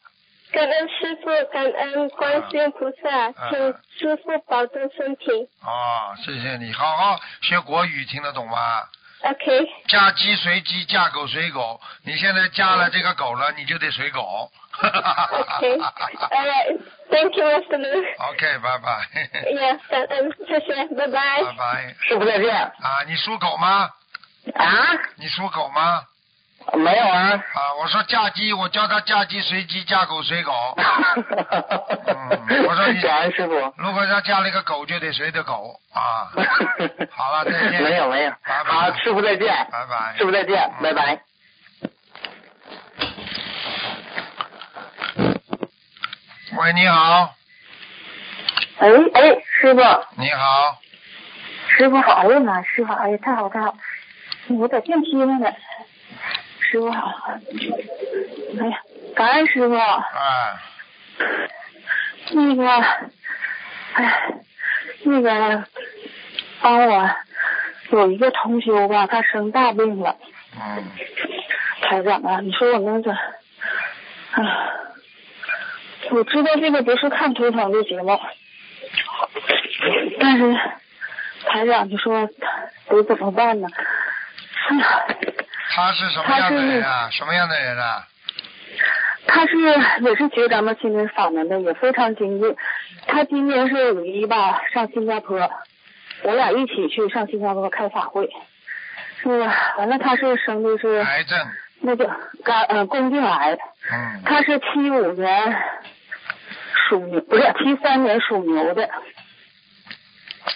[0.50, 3.58] 感恩师傅，感恩观世音菩萨，啊请
[3.98, 5.30] 师傅保重身体。
[5.62, 8.82] 哦，谢谢你，好好学国语，听得懂吗
[9.22, 11.80] ？OK，嫁鸡随鸡，嫁狗随狗。
[12.04, 14.50] 你现在嫁了这个狗了，你就得随狗。
[14.80, 15.78] OK，
[16.30, 16.38] 呃
[17.10, 17.76] ，Thank you, Mr.
[17.78, 18.04] Lu。
[18.30, 18.88] OK，拜拜。
[19.52, 21.42] Yeah，感恩，谢谢，拜拜。
[21.44, 21.94] 拜拜。
[22.00, 22.54] 师傅再见。
[22.56, 23.90] 啊，你属狗吗？
[24.54, 24.66] 啊？
[25.16, 26.02] 你属狗吗？
[26.74, 27.18] 没有啊。
[27.20, 30.52] 啊，我说嫁鸡，我教他嫁鸡随鸡，嫁狗随狗。
[30.78, 33.54] 嗯，我说你感恩师傅。
[33.76, 36.30] 如果他嫁了一个狗，就得随着狗啊。
[37.10, 37.82] 好了，再见。
[37.82, 38.30] 没有没有。
[38.44, 38.70] 拜拜。
[38.70, 39.48] 好，师傅再见。
[39.70, 40.16] 拜拜。
[40.16, 41.31] 师傅再见，拜拜。
[46.54, 47.34] 喂，你好。
[48.78, 49.80] 哎哎，师傅。
[50.16, 50.78] 你好。
[51.68, 53.74] 师傅好，哎呀妈，师傅，哎呀，太好太好，
[54.50, 55.50] 我在电梯上呢。
[56.60, 57.10] 师傅好，
[58.60, 58.78] 哎呀，
[59.16, 59.74] 感恩师傅。
[59.74, 60.58] 哎。
[62.32, 62.68] 那个，
[63.94, 64.34] 哎，
[65.04, 65.64] 那个，
[66.60, 67.10] 帮我
[67.92, 70.16] 有一个同修吧，他生大病了。
[70.54, 70.84] 嗯。
[71.80, 73.16] 台长啊，你说我能怎？
[74.32, 74.42] 哎，
[76.10, 78.18] 我知道这个不是看图腾的节目，
[80.20, 80.54] 但是
[81.46, 82.28] 台长就说
[82.88, 83.68] 得怎么办呢？
[85.74, 87.08] 他是什么样的人啊？
[87.10, 88.06] 什么样的人啊？
[89.26, 92.56] 他是也是学咱们心灵法门的，也非常精进。
[93.06, 95.50] 他今年是五一吧，上新加坡，
[96.24, 98.28] 我俩一起去上新加坡开法会。
[99.22, 99.28] 是
[99.78, 101.38] 完了，他是生的是癌症，
[101.80, 102.10] 那个
[102.44, 103.56] 肝呃宫颈癌。
[103.90, 104.22] 嗯。
[104.24, 105.62] 他是七五年
[106.88, 108.88] 属牛，不是七三年属牛的。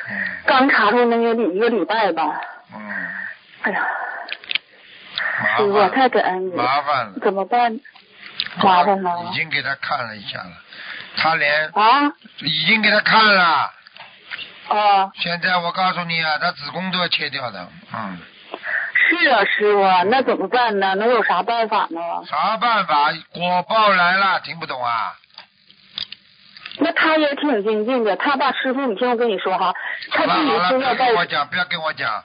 [0.09, 0.15] 嗯。
[0.47, 2.41] 刚查出那个一个礼拜吧。
[2.75, 2.81] 嗯。
[3.63, 3.87] 哎呀。
[5.59, 7.79] 师傅太感恩你，麻烦了，怎么办？
[8.63, 9.29] 麻烦了。
[9.31, 10.53] 已经给他看了一下了，
[11.17, 13.71] 他连啊，已经给他看了。
[14.69, 15.11] 啊。
[15.15, 18.19] 现在我告诉你啊，他子宫都要切掉的，嗯。
[19.09, 20.95] 是啊，师傅，那怎么办呢？
[20.95, 22.01] 能有啥办法呢？
[22.27, 23.13] 啥办法？
[23.33, 25.15] 果报来了，听不懂啊？
[26.79, 29.73] 那他也挺精进的，他爸，师傅，你听我跟你说哈，
[30.11, 32.25] 他自己不要跟我讲，不要跟我讲。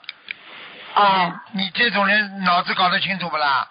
[0.94, 1.42] 啊！
[1.52, 3.66] 你这种人脑子搞得清楚不啦？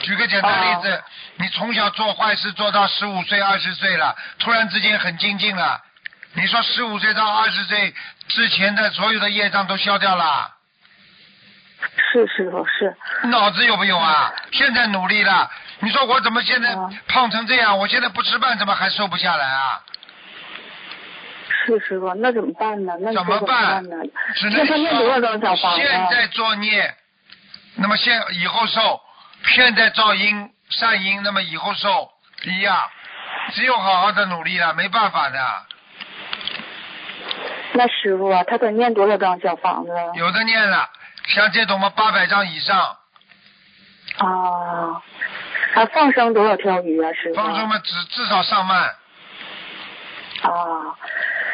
[0.00, 1.02] 举个简单例子，
[1.36, 5.80] 你从小做坏事做到十五岁、二十岁了，突然之间很精进了，
[6.32, 7.94] 你说十五岁到二十岁
[8.28, 10.50] 之前的所有的业障都消掉了？
[12.12, 12.96] 是师傅是。
[13.28, 14.32] 脑子有没有啊？
[14.52, 16.76] 现在努力了，你说我怎么现在
[17.08, 17.78] 胖成这样？
[17.78, 19.80] 我现在不吃饭怎么还瘦不下来啊？
[21.66, 22.92] 是师傅，那怎么办呢？
[23.00, 23.96] 那怎么办呢？
[24.52, 26.94] 那他念多少张小房现在作孽，
[27.76, 29.00] 那么现以后受，
[29.46, 32.10] 现在造因善因，那么以后受
[32.44, 32.76] 一样，
[33.54, 35.38] 只有好好的努力了，没办法的。
[37.72, 39.90] 那师傅啊，他得念多少张小房子？
[40.14, 40.88] 有的念了，
[41.28, 42.96] 像这种嘛，八百张以上。
[44.18, 45.02] 啊，
[45.72, 47.10] 他放生多少条鱼啊？
[47.12, 47.32] 是？
[47.34, 48.94] 放生嘛，至至少上万。
[50.42, 50.94] 哦。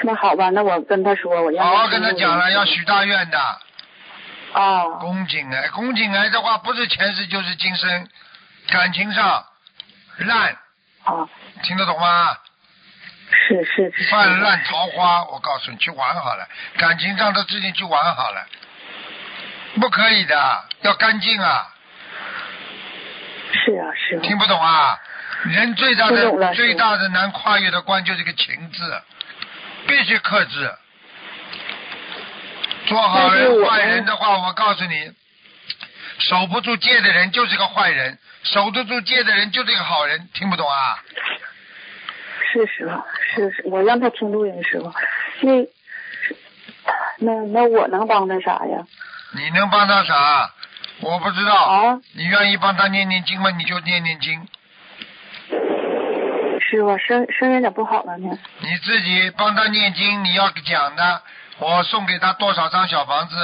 [0.02, 3.38] 那好吧，那我跟他说，我要好好跟他讲了，要许大愿的。
[4.54, 4.98] 哦。
[5.00, 8.08] 宫颈癌，宫颈癌的话，不是前世就是今生，
[8.68, 9.44] 感情上
[10.18, 10.56] 烂。
[11.04, 11.28] 哦。
[11.62, 12.36] 听得懂吗？
[13.30, 14.10] 是是是。
[14.10, 16.48] 泛滥桃花，我告诉你，去玩好了。
[16.76, 18.46] 感情上的事情去玩好了，
[19.78, 21.66] 不可以的，要干净啊。
[23.52, 24.20] 是啊是啊。
[24.22, 24.98] 听不懂啊？
[25.44, 29.02] 人最大的最大的难跨越的关就是个情字。
[29.86, 30.70] 必须克制，
[32.86, 35.10] 做好人坏人的话，我告诉你，
[36.18, 41.02] 守不住戒的人就是个坏人，守得住戒的人就是个好人，听不懂啊？
[42.52, 43.02] 是师傅，
[43.34, 44.92] 是是，我让他听录音，师傅。
[45.40, 45.66] 那
[47.20, 48.86] 那那我能帮他啥呀？
[49.32, 50.50] 你能帮他啥？
[51.00, 51.54] 我不知道。
[51.54, 51.98] 啊。
[52.12, 53.50] 你愿意帮他念念经吗？
[53.50, 54.46] 你就念念经。
[56.60, 58.38] 师傅，声声有点不好了呢。
[58.58, 61.22] 你自己帮他念经，你要讲的，
[61.58, 63.34] 我送给他多少张小房子，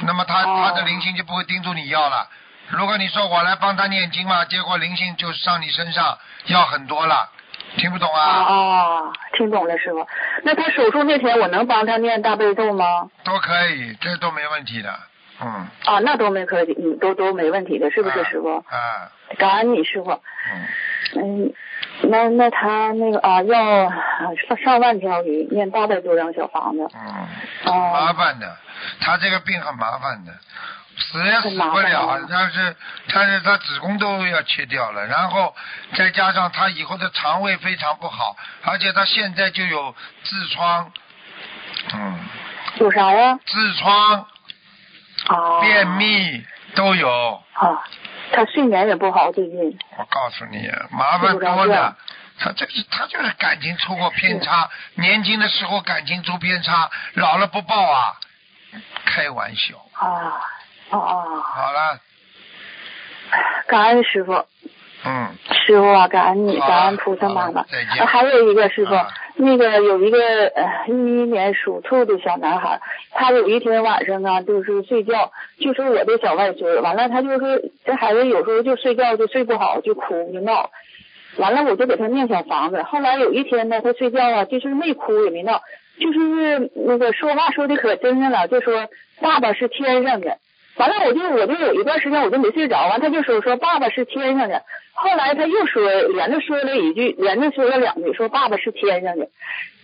[0.00, 2.28] 那么他他的灵性就不会盯住你要了。
[2.68, 7.30] 如果你说我来帮他念经嘛，结果灵性就上你身上要很多了，
[7.76, 8.22] 听不懂啊？
[8.22, 10.06] 啊，听懂了，师傅。
[10.42, 13.10] 那他手术那天我能帮他念大悲咒吗？
[13.24, 14.94] 都可以，这都没问题的，
[15.40, 15.66] 嗯。
[15.84, 18.64] 啊，那都没可以，嗯，都都没问题的，是不是师傅？
[18.68, 19.10] 啊。
[19.38, 20.10] 感恩你，师傅。
[20.12, 20.22] 嗯。
[21.16, 21.52] 嗯。
[22.02, 26.86] 那那他那个啊，要上上万条鱼，念八百多张小房子。
[26.94, 27.26] 嗯，
[27.64, 28.56] 很麻烦的，
[29.00, 30.32] 他这个病很麻烦的，
[30.98, 32.76] 死也死不了，但是
[33.12, 35.54] 但是他子宫都要切掉了，然后
[35.94, 39.94] 再加上他以后的肠胃非常不好，而且他现在就有
[40.24, 40.92] 痔疮，
[41.92, 42.18] 嗯。
[42.78, 43.38] 有啥呀？
[43.46, 44.26] 痔疮。
[45.28, 45.60] 哦。
[45.60, 46.44] 便秘
[46.74, 47.42] 都有。
[47.52, 47.84] 啊。
[48.32, 49.78] 他睡眠也不好，最近。
[49.96, 51.96] 我告诉你，麻烦多了。
[52.38, 58.16] 他就是他就是感情出过偏差，年轻的时候感情出偏差，老了不报啊，
[59.06, 59.76] 开玩笑。
[59.92, 60.34] 啊
[60.90, 61.24] 啊啊！
[61.42, 62.00] 好了。
[63.66, 64.44] 感恩师傅，
[65.04, 67.64] 嗯，师傅啊，感恩你，感恩菩萨妈妈。
[67.64, 70.94] 再见呃还有一个师傅，啊那个有一个呃一一
[71.26, 72.80] 年属兔的小男孩，
[73.10, 80.70] 他有一天晚上啊，就是睡觉，就是我的小外孙，完了他就是这孩子有时候就睡觉就睡不好，就哭就闹。
[81.36, 82.82] 完了，我就给他念小房子。
[82.84, 85.60] 后来有一天呢，他睡觉啊，就是没哭也没闹，
[86.00, 88.88] 就是那个说话说的可真实了，就说
[89.20, 90.38] 爸爸是天上的。
[90.76, 94.62] 完了，我就我就有一段时间我就没睡着，完他就说说爸爸是天上的。
[94.92, 95.82] 后来他又说
[96.14, 99.28] 连着说了一句，连着说了两句，说爸爸是天上的。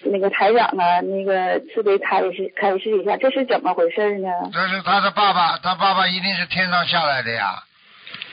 [0.05, 4.29] 那个台长啊，那个慈悲开示开示一下，这是怎么回事呢？
[4.53, 7.63] 这是他的爸爸，他爸爸一定是天上下来的呀。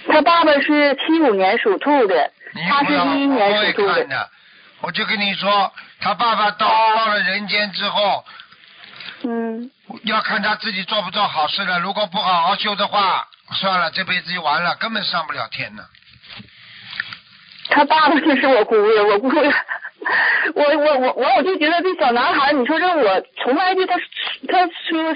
[0.08, 2.32] 他爸爸是七五年属兔的，
[2.70, 4.30] 他是一一年属兔的，
[4.82, 8.24] 我就跟你说，他爸爸到、到了人间之后，
[9.24, 9.70] 嗯，
[10.04, 11.80] 要看他自己做不做好事了。
[11.80, 15.84] 如果不好好修的话，算了，这辈子就完了，根本上不了天呢。
[17.70, 19.42] 他爸爸就是我姑爷，我姑爷，
[20.56, 23.96] 我我我我我就觉得这小男孩，你说这我从来就他
[24.48, 25.14] 他说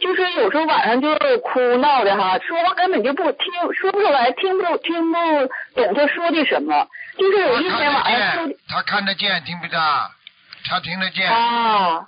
[0.00, 5.18] 就是有时候晚上就哭闹的哈，说话根本就不听，说不出来，听不听不
[5.74, 6.86] 懂他说的什么，
[7.18, 9.78] 就是有一天晚上他看得见，听不见，
[10.64, 11.30] 他听得见。
[11.30, 12.06] 啊。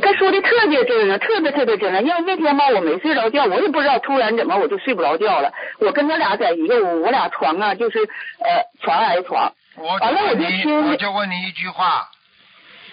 [0.00, 2.00] 他说的特别真啊，特别特别真啊。
[2.00, 5.52] 因为那天吧，我没睡着觉，我也不知道突然怎么我就睡不着觉了。
[5.80, 9.52] 我跟他俩在一个屋，我俩床啊就是呃床挨床。
[9.76, 12.08] 我就完了我问你，就听我就问你一句话，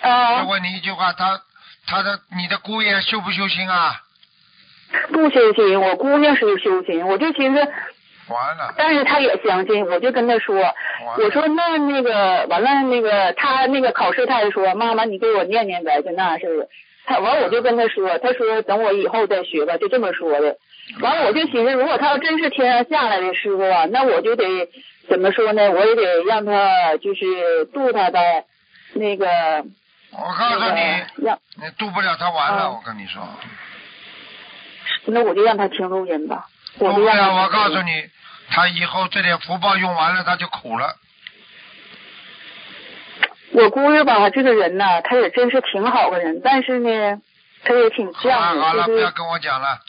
[0.02, 1.42] 啊就，问你一句话，他
[1.86, 4.02] 他的你的姑爷修不修心啊？
[5.14, 7.72] 不修心，我姑娘是修心，我就寻思，
[8.30, 10.56] 完了，但是他也相信，我就跟他说，
[11.18, 16.68] 我说那那个完了那个他那个考试他还说妈妈你给我念念呗，就那似的。
[17.06, 20.58] 他完我就跟他说，他说等我以后再学吧，就这么说的。
[21.02, 24.44] 完了我就寻思，如果他要真是天上下来的师傅啊，那我就得
[25.08, 25.72] 怎么说呢？
[25.72, 28.46] 我也得让他就是渡他呗，
[28.94, 29.28] 那个
[30.12, 30.82] 我告诉那你，
[31.18, 33.22] 你渡不了他完了，啊我跟你说，
[35.06, 36.46] 那我就让他听录音吧，
[36.80, 37.36] 我不了。
[37.36, 38.04] 我告诉你，
[38.52, 40.96] 他以后这点福报用完了，他就苦了。
[43.52, 47.22] 我姑爷吧，这个人呐，他也真是挺好个人，但是呢，
[47.64, 49.80] 他也挺好了犟好了，的，就是不要跟我讲了，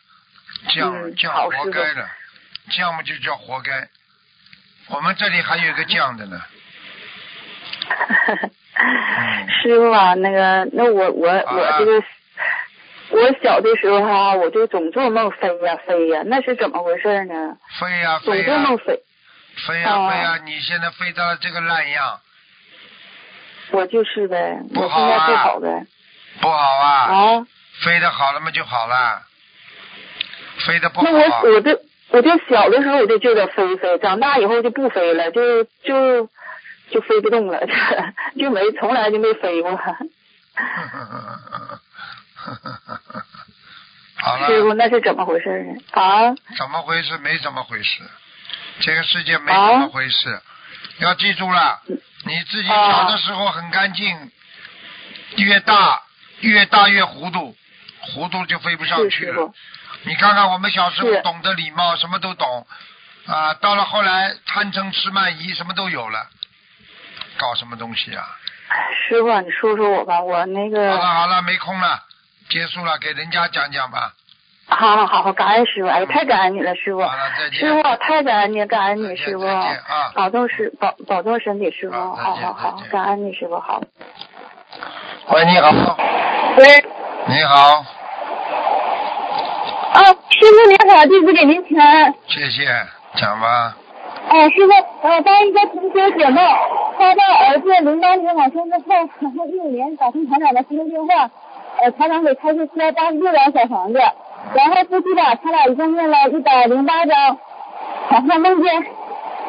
[0.68, 2.08] 犟嗯犟活该的，
[2.70, 3.88] 犟嘛就叫活该。
[4.88, 6.40] 我们这里还有一个犟的呢，
[8.74, 12.02] 嗯师傅啊，那个，那我我好了我这个，
[13.11, 17.56] 我小的时候哈、我就总做梦飞呀飞呀，那是怎么回事呢？
[17.78, 18.46] 飞呀总飞呀。
[18.46, 19.00] 做梦飞，
[19.66, 22.20] 飞呀啊飞呀，你现在飞到了这个烂样，
[23.72, 25.86] 我就是呗，不我现在好啊不好呗，
[26.40, 27.46] 不好啊，啊，
[27.82, 29.22] 飞的好了嘛就好了，
[30.66, 31.80] 飞的不好那我好，我就
[32.11, 36.28] 我就小的时候我就就得飞飞，长大以后就不飞了，就就
[36.90, 37.61] 就飞不动了，
[38.38, 39.70] 就没从来就没飞过。
[44.22, 45.74] 好了师傅，那是怎么回事呢？
[45.93, 47.16] 啊，怎么回事？
[47.18, 48.03] 没怎么回事，
[48.80, 50.41] 这个世界没啊怎么回事，
[50.99, 51.80] 要记住了，
[52.24, 54.30] 你自己小的时候很干净，
[55.36, 56.03] 越大
[56.41, 57.57] 越大越糊涂，
[58.01, 59.53] 糊涂就飞不上去了。
[60.03, 62.66] 你看看我们小时候懂得礼貌，什么都懂，
[63.26, 66.26] 啊，到了后来贪嗔痴慢疑什么都有了，
[67.38, 68.24] 搞什么东西啊？
[69.09, 72.03] 师傅，你说说我吧，我那个好了，好了，没空了，
[72.51, 74.12] 结束了，给人家讲讲吧。
[74.66, 77.01] 好好好好，感恩师傅，哎，太感恩你了，师傅。
[77.01, 77.59] 好，了，再见。
[77.61, 79.44] 师傅太感恩你，感恩你，师傅。
[79.44, 83.80] 再见啊，保重师保保重身体，师傅，好再见好好感恩你，师傅好。
[85.28, 85.70] 喂，你好，
[86.57, 86.84] 喂，
[87.26, 87.84] 你好，
[89.92, 92.14] 啊，师傅您好，弟子给您钱。
[92.26, 92.66] 谢谢，
[93.16, 93.76] 讲吧。
[94.28, 94.72] 哎，师傅，
[95.09, 96.44] 我，帮一个同学解梦，
[96.98, 98.84] 他的儿子零八年往生之后，
[99.20, 101.30] 然后一五年打通团长的咨询电话，
[101.83, 103.99] 呃，台长给开出说八十六张小房子，
[104.55, 107.39] 然后夫妻俩他俩一共念了一百零八张，
[108.09, 108.85] 好像梦见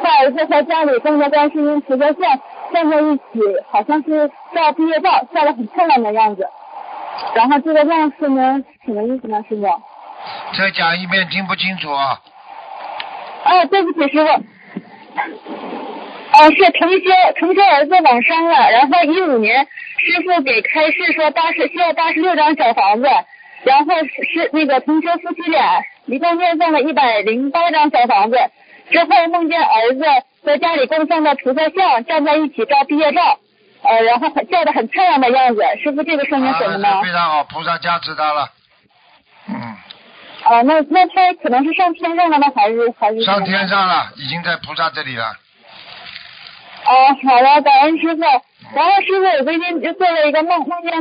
[0.01, 2.39] 他儿子和家里跟着观世音菩萨像
[2.73, 6.47] 站在一起，好像是照毕业照，照的很漂亮的样子。
[7.33, 9.63] 然后这个样是呢什么意思呢，师傅？
[10.57, 12.19] 再讲一遍，听不清楚啊。
[13.43, 14.29] 哦，对不起，师傅。
[16.41, 17.05] 呃，是同修
[17.39, 19.67] 同修儿子往生了，然后一五年
[19.99, 23.07] 师傅给开示说八十需要八十六张小房子，
[23.63, 28.37] 然后是那个同修夫妻俩一共念诵了一百零八张小房子，
[28.89, 30.03] 之后梦见儿子
[30.43, 33.37] 在家里供奉的菩萨像站在一起照毕业照，
[33.83, 37.01] 呃，然后很照的很漂亮的样子，师傅这个说明什么呢啊，？
[37.03, 38.49] 非常好，菩萨加持他了。
[39.47, 39.55] 嗯，
[40.45, 42.47] 啊，那那他可能是上天上了吗？
[42.55, 43.21] 还是还是？
[43.23, 45.37] 上天上了，已经在菩萨这里了。
[46.91, 48.21] 啊，好的，感恩师傅。
[48.75, 50.91] 然后师傅，我最近就做了一个梦，梦见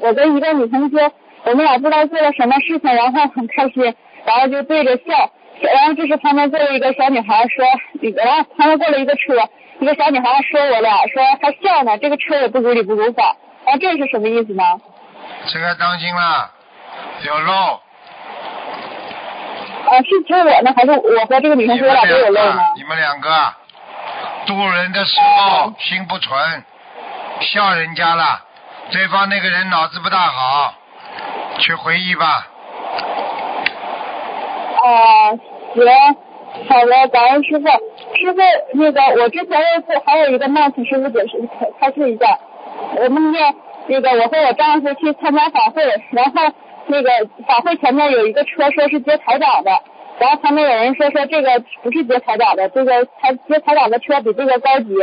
[0.00, 1.10] 我跟一个女同学，
[1.44, 3.94] 我们俩不知道做了什么事情，然后很开心，
[4.26, 5.30] 然后就对着笑。
[5.60, 7.64] 然后这时旁边坐了一个小女孩说，
[8.14, 9.48] 然后旁边过了一个车，
[9.80, 13.34] 一个小女孩说我俩说还笑呢，这个车也不如理不如法。
[13.64, 14.62] 啊，这是什么意思呢？
[15.46, 16.50] 这个当心了，
[17.26, 17.80] 有漏。
[19.88, 22.60] 啊，是指我呢，还是我和这个女同学俩都有漏呢？
[22.76, 23.28] 你们两个
[24.46, 26.64] 渡人的时候心不纯，
[27.40, 28.40] 笑人家了，
[28.92, 30.74] 对方那个人脑子不大好，
[31.58, 32.46] 去回忆吧。
[34.82, 35.30] 啊，
[35.74, 35.84] 行，
[36.68, 37.66] 好的，感恩师傅。
[38.14, 38.40] 师傅，
[38.74, 42.38] 那个我之前又是还有一个梦，请师傅解释开开示一下。
[42.96, 43.54] 我梦见
[43.88, 45.82] 那个我和我丈夫去参加法会，
[46.12, 46.54] 然后
[46.86, 47.10] 那个
[47.46, 49.70] 法会前面有一个车，说是接台长的，
[50.18, 54.94] 然后旁边有人说说这个不是接彩长的，这个他接彩长的车比这个高级，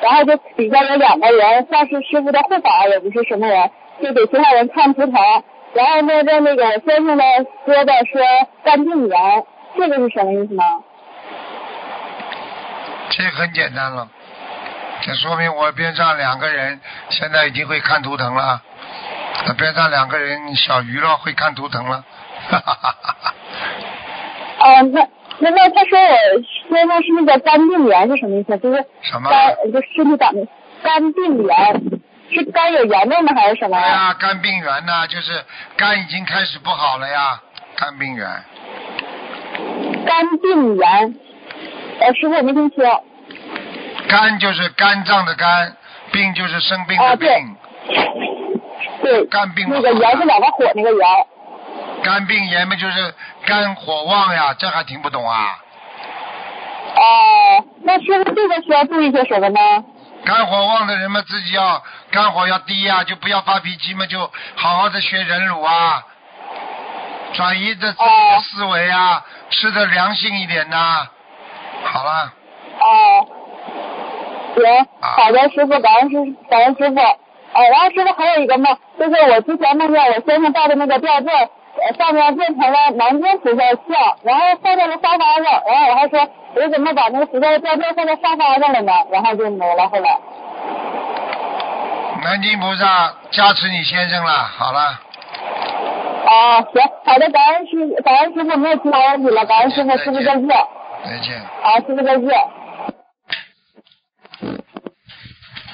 [0.00, 3.70] 然后就底下有两个人，像是师傅的护法，也不是什么人，
[4.02, 5.12] 就给其他人看图腾。
[5.74, 7.24] 然后那个那个先生呢
[7.64, 8.20] 说的说
[8.62, 9.44] 肝病炎，
[9.76, 10.62] 这个是什么意思呢？
[13.10, 14.08] 这很简单了，
[15.00, 18.62] 这说明我边上两个人现在已经会看图腾了，
[19.46, 22.04] 那边上两个人小鱼了会看图腾了，
[22.48, 23.34] 哈哈哈哈。
[24.62, 25.08] 哦，那
[25.40, 28.56] 那那他说我身上是那个肝病炎是什么意思？
[28.58, 29.28] 就是什么？
[29.30, 30.46] 肝就身体长的
[30.82, 31.82] 肝病炎。
[32.34, 33.34] 是肝有炎症吗？
[33.34, 33.84] 还是什么呀？
[33.84, 35.44] 对呀，肝病源呢，就是
[35.76, 37.38] 肝已经开始不好了呀，
[37.76, 38.26] 肝病源。
[40.06, 41.14] 肝病源，
[42.00, 42.82] 呃，师傅我没听清。
[44.08, 45.76] 肝就是肝脏的肝，
[46.10, 47.28] 病就是生病的病。
[49.02, 49.26] 对。
[49.26, 51.00] 肝病那个炎是两个火那个炎。
[52.02, 53.14] 肝病炎嘛，就是
[53.46, 55.58] 肝火旺呀，这还听不懂啊？
[56.94, 59.60] 哦，那师傅这个需要注意些什么呢？
[60.24, 66.02] 肝火旺的人们自己要肝火要低呀，就不要发脾气嘛，就好好的学忍辱啊，
[67.34, 71.08] 转移的自己的思维啊，吃的良性一点呐。
[71.84, 72.32] 好了。
[72.80, 73.26] 哦。
[74.54, 76.16] 行，好的，师傅，感恩师，
[76.50, 77.00] 感恩师傅。
[77.00, 81.30] 哦，然后师傅还有一个梦，就是我之前梦见我先生带的那个吊坠，
[81.98, 86.28] 上面变成了南京菩萨像，然后放在了沙发上，然后我还说。
[86.54, 88.92] 我怎么把那个菩萨的照片放在沙发上了呢？
[89.10, 89.88] 然后就没了。
[89.88, 90.20] 后来，
[92.22, 94.30] 南京菩萨加持你先生了。
[94.30, 94.80] 好了。
[96.26, 99.46] 啊，行，好的，感恩师，感恩师傅，没有其他问题了。
[99.46, 100.46] 感恩师傅，师傅再见。
[100.46, 101.40] 再见。
[101.62, 102.28] 好，师傅再见。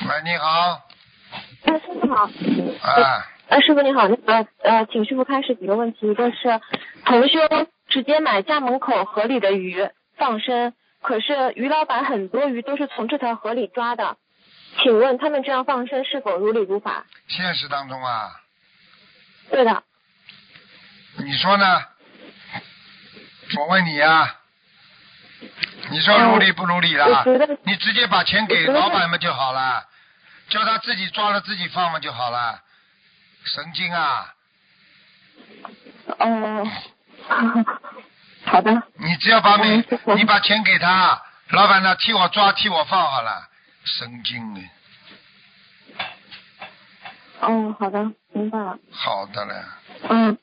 [0.09, 0.79] 喂，你好。
[1.65, 2.23] 哎，师傅好。
[2.23, 3.27] 啊。
[3.49, 6.61] 哎，师傅你好，那个呃，请师傅开始几个问题，一个是
[7.07, 7.39] 同修
[7.89, 9.89] 直接买家门口河里的鱼。
[10.19, 14.17] 放生，可是鱼老板很多鱼都是从这条河里抓的，
[14.83, 17.07] 请问他们这样放生是否如理如法？
[17.29, 18.31] 现实当中啊。
[19.51, 19.83] 对的。
[21.19, 21.83] 你说呢？
[23.57, 24.37] 我问你呀，
[25.91, 27.25] 你说如理不如理了？
[27.63, 29.85] 你直接把钱给老板们就好了，
[30.51, 32.61] 叫他自己抓了自己放嘛就好了，
[33.49, 34.35] 神经啊！
[36.19, 36.67] 哦。
[38.45, 38.83] 好的。
[38.97, 39.85] 你只要把每
[40.17, 41.21] 你把钱给他，
[41.51, 43.49] 老板呢替我抓替我放好了，
[43.85, 44.61] 神经呢。
[47.41, 48.79] 哦，好的，明白了。
[48.91, 49.55] 好的嘞。
[50.09, 50.39] 嗯。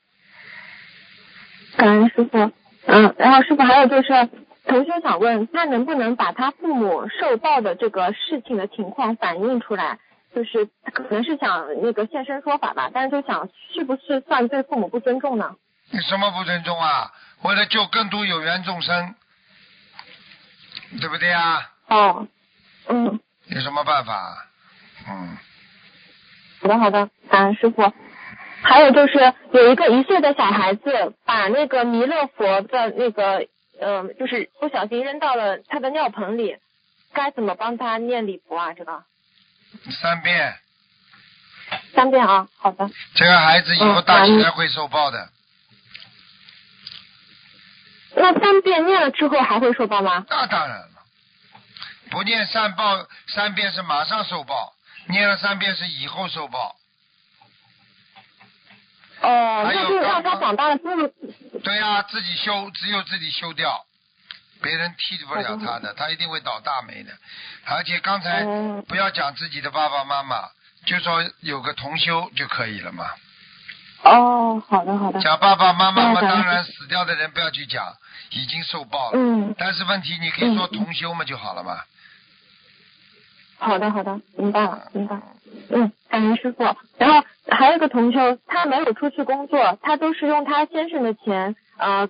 [1.77, 2.51] 感恩师傅。
[2.87, 4.29] 嗯，然后师傅还有就是，
[4.67, 9.99] 同学想问他能不能把他父母受报的这个事情的情况反映出来？
[10.35, 15.55] 就是可能是想那个现身说法吧，但是就想是不是算对父母不尊重呢？
[15.91, 17.09] 你什么不尊重啊？
[17.43, 19.15] 为了救更多有缘众生，
[20.99, 21.71] 对不对啊？
[21.87, 22.27] 哦，
[22.89, 23.19] 嗯。
[23.47, 24.47] 有什么办法？
[25.07, 25.37] 嗯。
[26.61, 27.93] 好的，好的，感恩师傅。
[28.61, 33.47] 还有就是有一个一岁的小孩子把那个弥勒佛的那个，
[33.79, 36.57] 嗯，就是不小心扔到了他的尿盆里，
[37.13, 38.73] 该怎么帮他念礼佛啊？
[38.73, 39.03] 这个。
[39.91, 40.57] 三遍。
[41.93, 42.89] 三遍啊，好的。
[43.15, 45.29] 这个孩子以后大起来会受报的。
[48.15, 50.25] 那三遍念了之后还会受报吗？
[50.29, 50.89] 那当然了，
[52.09, 54.73] 不念三报三遍是马上受报，
[55.07, 56.75] 念了三遍是以后受报。
[59.21, 61.09] 哦，那就让他长大了之后。
[61.63, 63.85] 对呀，自己修，只有自己修掉，
[64.61, 67.11] 别人替不了他的，他一定会倒大霉的。
[67.65, 68.43] 而且刚才
[68.87, 70.49] 不要讲自己的爸爸妈妈，
[70.85, 73.05] 就说有个同修就可以了嘛。
[74.03, 75.19] 哦，好的好的。
[75.19, 77.93] 讲爸爸妈妈嘛，当然死掉的人不要去讲，
[78.31, 79.17] 已经受报了。
[79.17, 81.79] 嗯，但是问题你可以说嗯同修嘛就好了嘛。
[83.57, 85.19] 好的好的，明白了明白。
[85.69, 86.63] 嗯，感恩师傅。
[86.97, 92.07] 然后还有一个同修，他没有出去工作，他都是用他先生的钱呃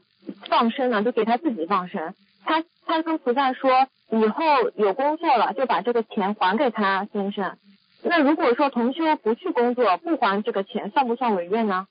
[0.49, 2.13] 放生了，就给他自己放生。
[2.45, 7.57] 他他跟菩萨说，以后有工作了就把这个钱还给他先生。
[8.03, 11.87] 那如果说同修不去工作，不还这个钱，算不算违愿呢？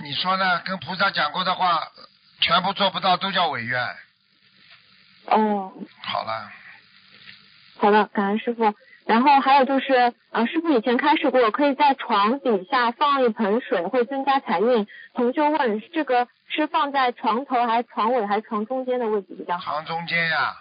[0.00, 0.60] 你说呢？
[0.64, 1.88] 跟菩萨讲过的话，
[2.40, 3.82] 全部做不到都叫违愿。
[5.26, 5.72] 哦，
[6.02, 6.52] 好了，
[7.78, 8.72] 好了，感恩师傅。
[9.08, 14.86] 然后还有就是，呃，师傅以前开示过，可以在床底下放一盆水，会增加财运。
[15.14, 19.72] 同修问，这个是放在床头还是床尾还是床中间的位置比较好？
[19.72, 20.52] 床中间呀、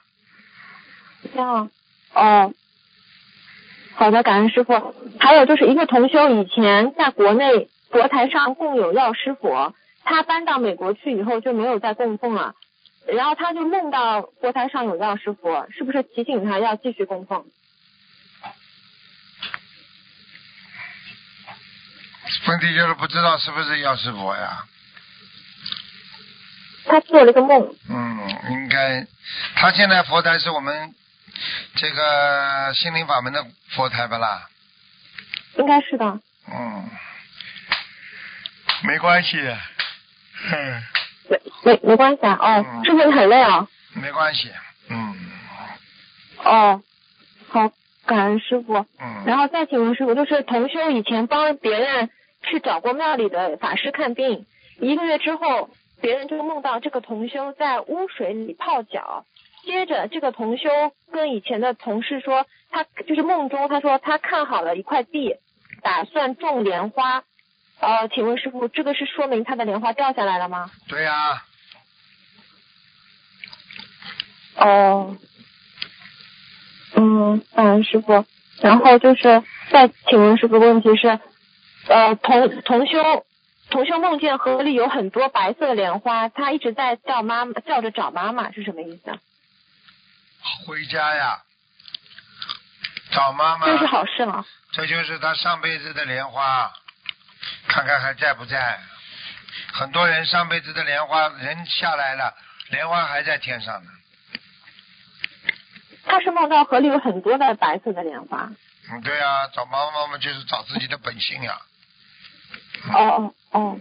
[1.34, 1.70] 这样，
[2.14, 2.54] 哦，
[3.96, 4.96] 好的，感恩师傅。
[5.20, 9.74] 还有就是一个同修以前在国内佛台上供有药师佛，
[10.06, 12.56] 他搬到美国去以后就没有再供奉了，
[13.08, 17.44] 然后他就梦到佛台上有药师佛，是不是提醒他要继续供奉？
[22.48, 24.66] 问题就是不知道是不是药师佛呀？
[26.86, 29.06] 他做了个梦，嗯，应该，
[29.56, 30.96] 他现在佛台是我们
[31.76, 34.48] 这个心灵法门的佛台不啦？
[35.58, 36.06] 应该是的。
[36.50, 36.90] 嗯，
[38.84, 39.38] 没关系，
[40.50, 40.84] 嗯，
[41.30, 44.50] 没没没关系啊，哦，嗯师傅你很累啊，没关系，
[44.88, 45.32] 嗯
[46.38, 46.82] 哦，
[47.50, 47.70] 好，
[48.08, 48.74] 感恩师傅。
[49.00, 52.10] 嗯，然后再请问师傅，就是同修以前帮别人
[52.42, 54.48] 去找过庙里的法师看病，
[54.80, 55.70] 一个月之后，
[56.02, 59.26] 别人就梦到这个同修在污水里泡脚，
[59.66, 60.70] 接着这个同修
[61.12, 65.36] 跟以前的同事说，他就是梦中他说他看好了一块地，
[65.82, 67.24] 打算种莲花，
[67.80, 70.72] 呃，请问师傅，这个是说明他的莲花掉下来了吗？
[70.88, 71.44] 对呀、
[74.56, 75.16] 哦，
[76.96, 78.26] 嗯，感恩师傅。
[78.62, 81.20] 然后就是再请问师傅问题是，
[81.88, 83.26] 呃，同同修
[83.70, 89.12] 同修梦见河里有很多白色的莲花，他一直在叫妈妈，叫着找妈妈，是什么意思？
[90.66, 91.44] 回家呀，
[93.12, 94.44] 找妈妈，这是好事吗？
[94.72, 96.72] 这就是他上辈子的莲花，
[97.68, 98.80] 看看还在不在。
[99.74, 102.34] 很多人上辈子的莲花人下来了，
[102.72, 103.90] 莲花还在天上呢。
[106.08, 108.50] 他是梦到河里有很多的白色的莲花。
[108.92, 111.60] 嗯，对呀、找妈妈嘛就是找自己的本性呀。
[112.94, 113.80] 哦哦哦，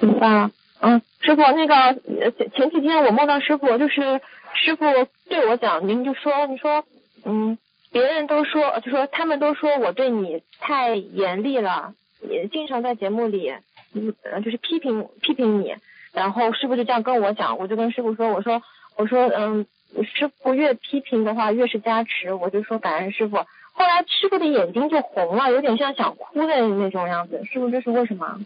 [0.00, 0.50] 明白了。
[0.80, 4.20] 嗯，师傅，那个呃前前几天我梦到师傅，就是
[4.54, 4.86] 师傅
[5.28, 6.84] 对我讲，您就说，你说，
[7.24, 7.58] 嗯，
[7.92, 11.92] 别人都说，就说他们都说我对你太严厉了，
[12.22, 13.52] 也经常在节目里，
[13.92, 15.76] 嗯，呃就是批评批评你，
[16.12, 18.62] 然后师傅就这样跟我讲，我就跟师傅说，我说
[18.96, 19.66] 我说嗯，
[20.04, 23.36] 师傅越批评的话越是加持，我就说感恩师傅。
[23.72, 28.40] 后来师傅的眼睛就红了，有点像想哭的那种样子，师傅这是为什么？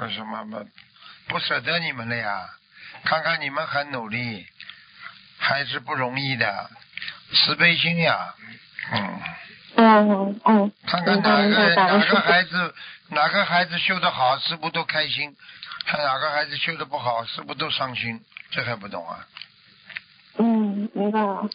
[0.00, 0.66] 为什么不
[1.28, 2.48] 不舍得你们了呀？
[3.04, 4.46] 看看你们很努力，
[5.38, 6.70] 还是不容易的，
[7.32, 8.34] 慈悲心呀，
[8.92, 9.20] 嗯。
[9.78, 12.20] 嗯嗯，看看哪个哪个。
[12.20, 12.74] 孩子
[13.10, 15.30] 哪个孩子修得好，师傅都开心；
[15.84, 18.18] 看哪个孩子修得不好，师傅都伤心。
[18.50, 19.26] 这还不懂啊？
[20.38, 21.48] 嗯，明白了，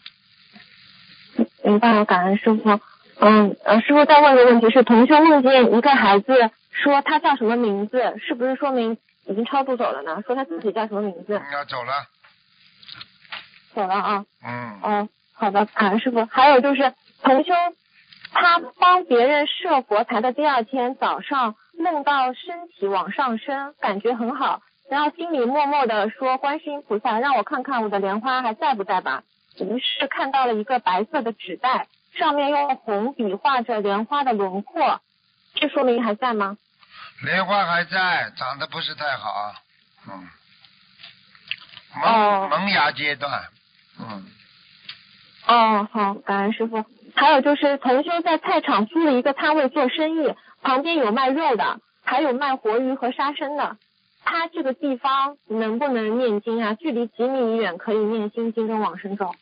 [1.62, 2.80] 明白了，感恩师傅。
[3.20, 8.96] 嗯，呃，师傅再问个问题是，同修梦见一个孩子说他叫什么名字，是不是说明
[9.26, 10.22] 已经超度走了呢？
[10.26, 11.40] 说他自己叫什么名字？
[11.48, 11.92] 你要走了，
[13.74, 14.24] 走了啊。
[14.44, 16.24] 嗯，哦，好的，感恩师傅。
[16.26, 16.92] 还有就是
[17.22, 17.52] 同修，
[18.32, 29.22] 他帮别人设佛台的第二天早上，梦到身体往上升，感觉很好，然后心里默默的说：“观世音菩萨，让我看看我的莲花还在不在吧。”
[29.58, 35.00] 于是看到了一个白色的纸袋，上面用红笔画着莲花的轮廓，
[35.54, 36.56] 这说明还在吗？
[37.22, 39.54] 莲花还在，长得不是太好，
[40.08, 40.28] 嗯，
[42.02, 43.44] 哦萌萌芽阶段，
[44.00, 44.26] 嗯，
[45.46, 46.84] 哦，好，感恩师傅。
[47.14, 53.76] 还有就是同修在菜场租了一个摊位做生意，旁边有卖肉的，还有卖活鱼和沙参的。
[54.32, 56.72] 他这个地方能不能念经啊？
[56.72, 59.34] 距离几米远可以念心经跟往生咒。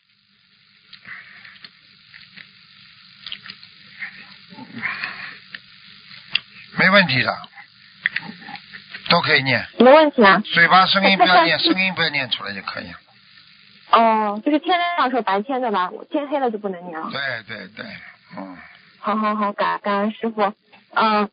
[6.76, 7.32] 没问题的，
[9.08, 10.42] 都可以念，没问题啊。
[10.44, 12.98] 嘴巴声音不要念， 声音不要念出来就可以了。
[13.92, 15.88] 哦，就是天亮的时候白天的吧？
[15.90, 17.08] 我天黑了就不能念了。
[17.12, 17.86] 对对对，
[18.36, 18.58] 嗯，
[18.98, 20.52] 好好好，感感恩师傅。
[20.94, 21.30] 嗯、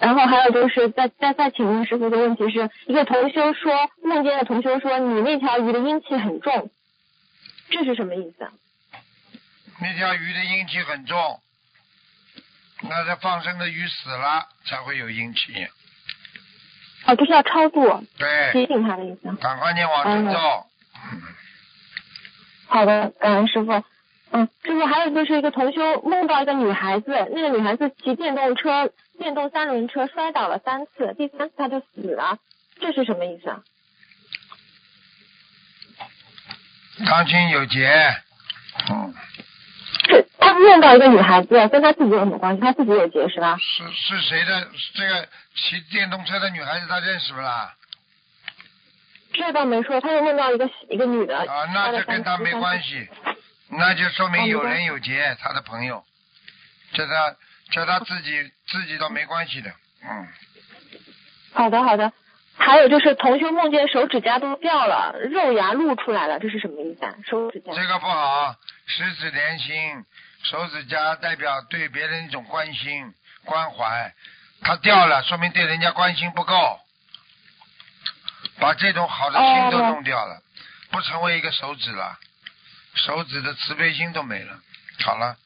[0.00, 6.70] 然后还有就是再再再请问师傅一个问题是，一个同修说梦见的同修说你那条鱼的阴气很重，
[7.70, 8.52] 这是什么意思啊？
[9.80, 11.40] 那条鱼的阴气很重，
[12.82, 15.66] 那它放生的鱼死了才会有阴气。
[17.06, 19.32] 哦，就是要超度，对，提醒他的意思。
[19.36, 20.38] 赶快念往生咒。
[22.66, 23.84] 好的，感恩师傅。
[24.30, 32.38] 嗯，师傅还有就是一个同修梦到一个女孩子，那个女孩子骑电动车、电动三轮车摔倒了三次，第三次她就死了，
[32.80, 33.60] 这是什么意思啊？
[37.06, 37.88] 当心有劫。
[38.90, 39.14] 嗯。
[40.08, 42.60] 是他梦到一个女孩子，跟他自己有什么关系？
[42.60, 43.58] 他自己有劫是吧？
[43.60, 44.68] 是是谁的？
[44.94, 47.74] 这个骑电动车的女孩子，他认识不啦？
[49.32, 51.36] 这倒没说，他又梦到一个一个女的。
[51.38, 53.08] 啊，那就跟他没关系，
[53.70, 56.04] 那就说明有人有劫，他的朋友，
[56.92, 57.36] 叫他
[57.70, 59.70] 叫他自己自己倒没关系的，
[60.02, 60.28] 嗯。
[61.52, 62.12] 好的好的，
[62.56, 67.14] 还有就是同修梦见手指甲都掉了，肉芽露出来了，这是什么意思啊？
[67.26, 67.72] 手指甲。
[67.74, 68.54] 这个不好，
[68.86, 70.04] 十指连心，
[70.42, 73.12] 手指甲代表对别人一种关心
[73.44, 74.14] 关怀，
[74.62, 76.80] 它掉了，说明对人家关心不够，
[78.60, 80.42] 把这种好的心都弄掉了，
[80.90, 82.18] 不成为一个手指了，
[82.98, 84.58] 手指的慈悲心都没了。
[85.04, 85.36] 好了，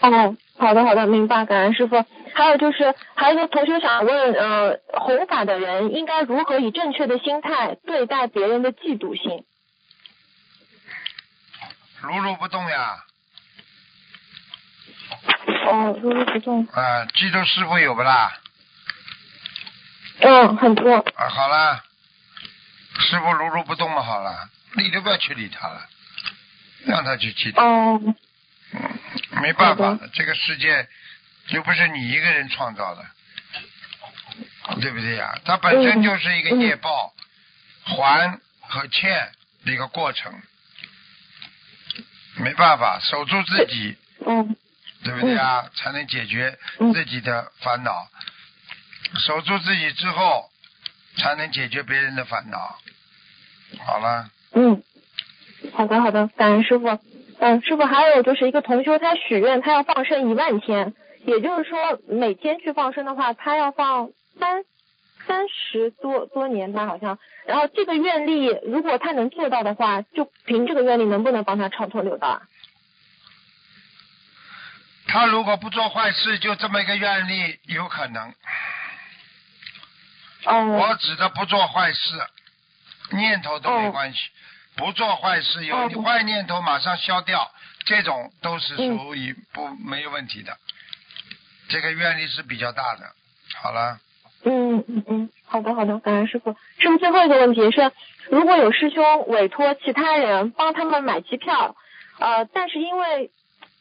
[0.00, 2.04] 哦，好的好的，明白，感恩师傅。
[2.34, 9.44] 还有就是，还有一个同学想问，呃，弘法的人应该如何以正确的心态对待别人的嫉妒心？
[12.00, 13.04] 如如不动呀。
[15.66, 16.66] 哦，如如不动。
[16.66, 18.32] 啊，嫉妒师傅有不啦？
[20.20, 20.96] 嗯，很多。
[20.96, 21.82] 啊，好了，
[23.00, 25.86] 师傅如如不动嘛，好了，理都不要去理他了，
[26.84, 27.50] 让他去记。
[27.56, 28.00] 哦。
[28.72, 28.98] 嗯，
[29.42, 30.88] 没办法，这个世界
[31.48, 33.04] 又不是你一个人创造的，
[34.80, 35.36] 对不对呀？
[35.44, 37.12] 它本身就是一个业报、
[37.82, 39.32] 还和欠
[39.64, 40.32] 的一个过程，
[42.36, 44.56] 没办法，守住自己，嗯，
[45.02, 45.68] 对不对呀？
[45.74, 46.56] 才能解决
[46.94, 48.08] 自己的烦恼，
[49.26, 50.48] 守住自己之后，
[51.16, 52.78] 才能解决别人的烦恼。
[53.84, 54.30] 好了。
[54.52, 54.82] 嗯，
[55.72, 56.98] 好的好的，感恩师傅。
[57.38, 60.94] 嗯，师傅，还有就是一个同修，他许愿他要放生一万天，
[61.24, 64.62] 也就是说每天去放生的话，他要放三
[65.26, 67.18] 三十多多年吧，好像。
[67.46, 72.42] 然后这个愿力，如果他能做到的话，就凭这个愿力能不能帮他超脱六道啊？
[75.06, 78.34] 他如果不做坏事，就这么一个愿力，有可能。
[80.44, 80.66] 哦。
[80.78, 81.98] 我指的不做坏事，
[83.12, 84.18] 念头都没关系。
[84.80, 87.50] 不做坏事，有你坏念头马上消掉，
[87.84, 90.56] 这种都是属于不没有问题的。
[91.68, 93.02] 这个愿力是比较大的。
[93.62, 93.98] 好了。
[94.42, 96.56] 嗯嗯嗯，好的好的，感恩师傅。
[96.78, 97.92] 师傅最后一个问题是，
[98.30, 101.76] 如果有师兄委托其他人帮他们买机票，
[102.18, 103.30] 呃，但是因为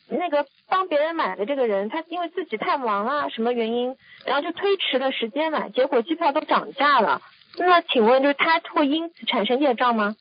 [0.09, 3.95] 那个帮别人买的这个人，他因为自己太忙啊，什么原因，
[4.25, 7.21] 然后就推迟了时间买，结果机票都涨价了。
[7.57, 10.17] 那请问，就是他会因此产生业障吗？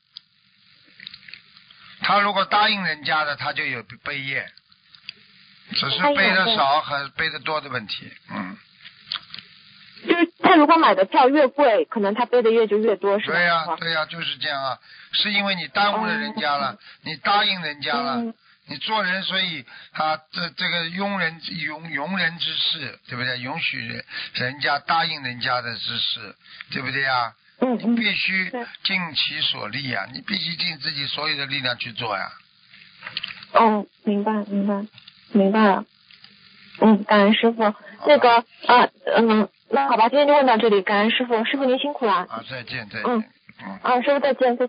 [2.09, 4.43] 他如果答应人家的，他就有背业，
[5.73, 8.57] 只是背的少和背的多的问题，嗯。
[10.07, 13.33] 就是他如果买的票越贵，可能他背的越就越多，是吧？
[13.33, 14.79] 对呀，对呀，就是这样啊，
[15.11, 18.33] 是因为你耽误了人家了，你答应人家了，
[18.65, 19.63] 你做人，所以
[19.93, 23.39] 他这这个庸人庸庸人之事，对不对？
[23.39, 24.03] 允许人
[24.33, 26.35] 人家答应人家的之事，
[26.71, 27.33] 对不对呀？
[27.61, 28.49] 嗯你必须
[28.83, 32.23] 尽其所力呀，你必须尽自己所有的力量去做呀。
[33.53, 34.85] 哦，明白明白
[35.31, 35.85] 明白了。
[36.81, 37.73] 嗯，感恩师傅。
[38.07, 38.37] 那个
[38.67, 38.87] 啊
[39.17, 42.13] 嗯，那好吧，今天就问到这里，感恩师傅，师傅您辛苦了。
[42.13, 43.11] 啊，再见再见。
[43.11, 43.23] 嗯。
[43.81, 44.65] 啊，师傅再见再。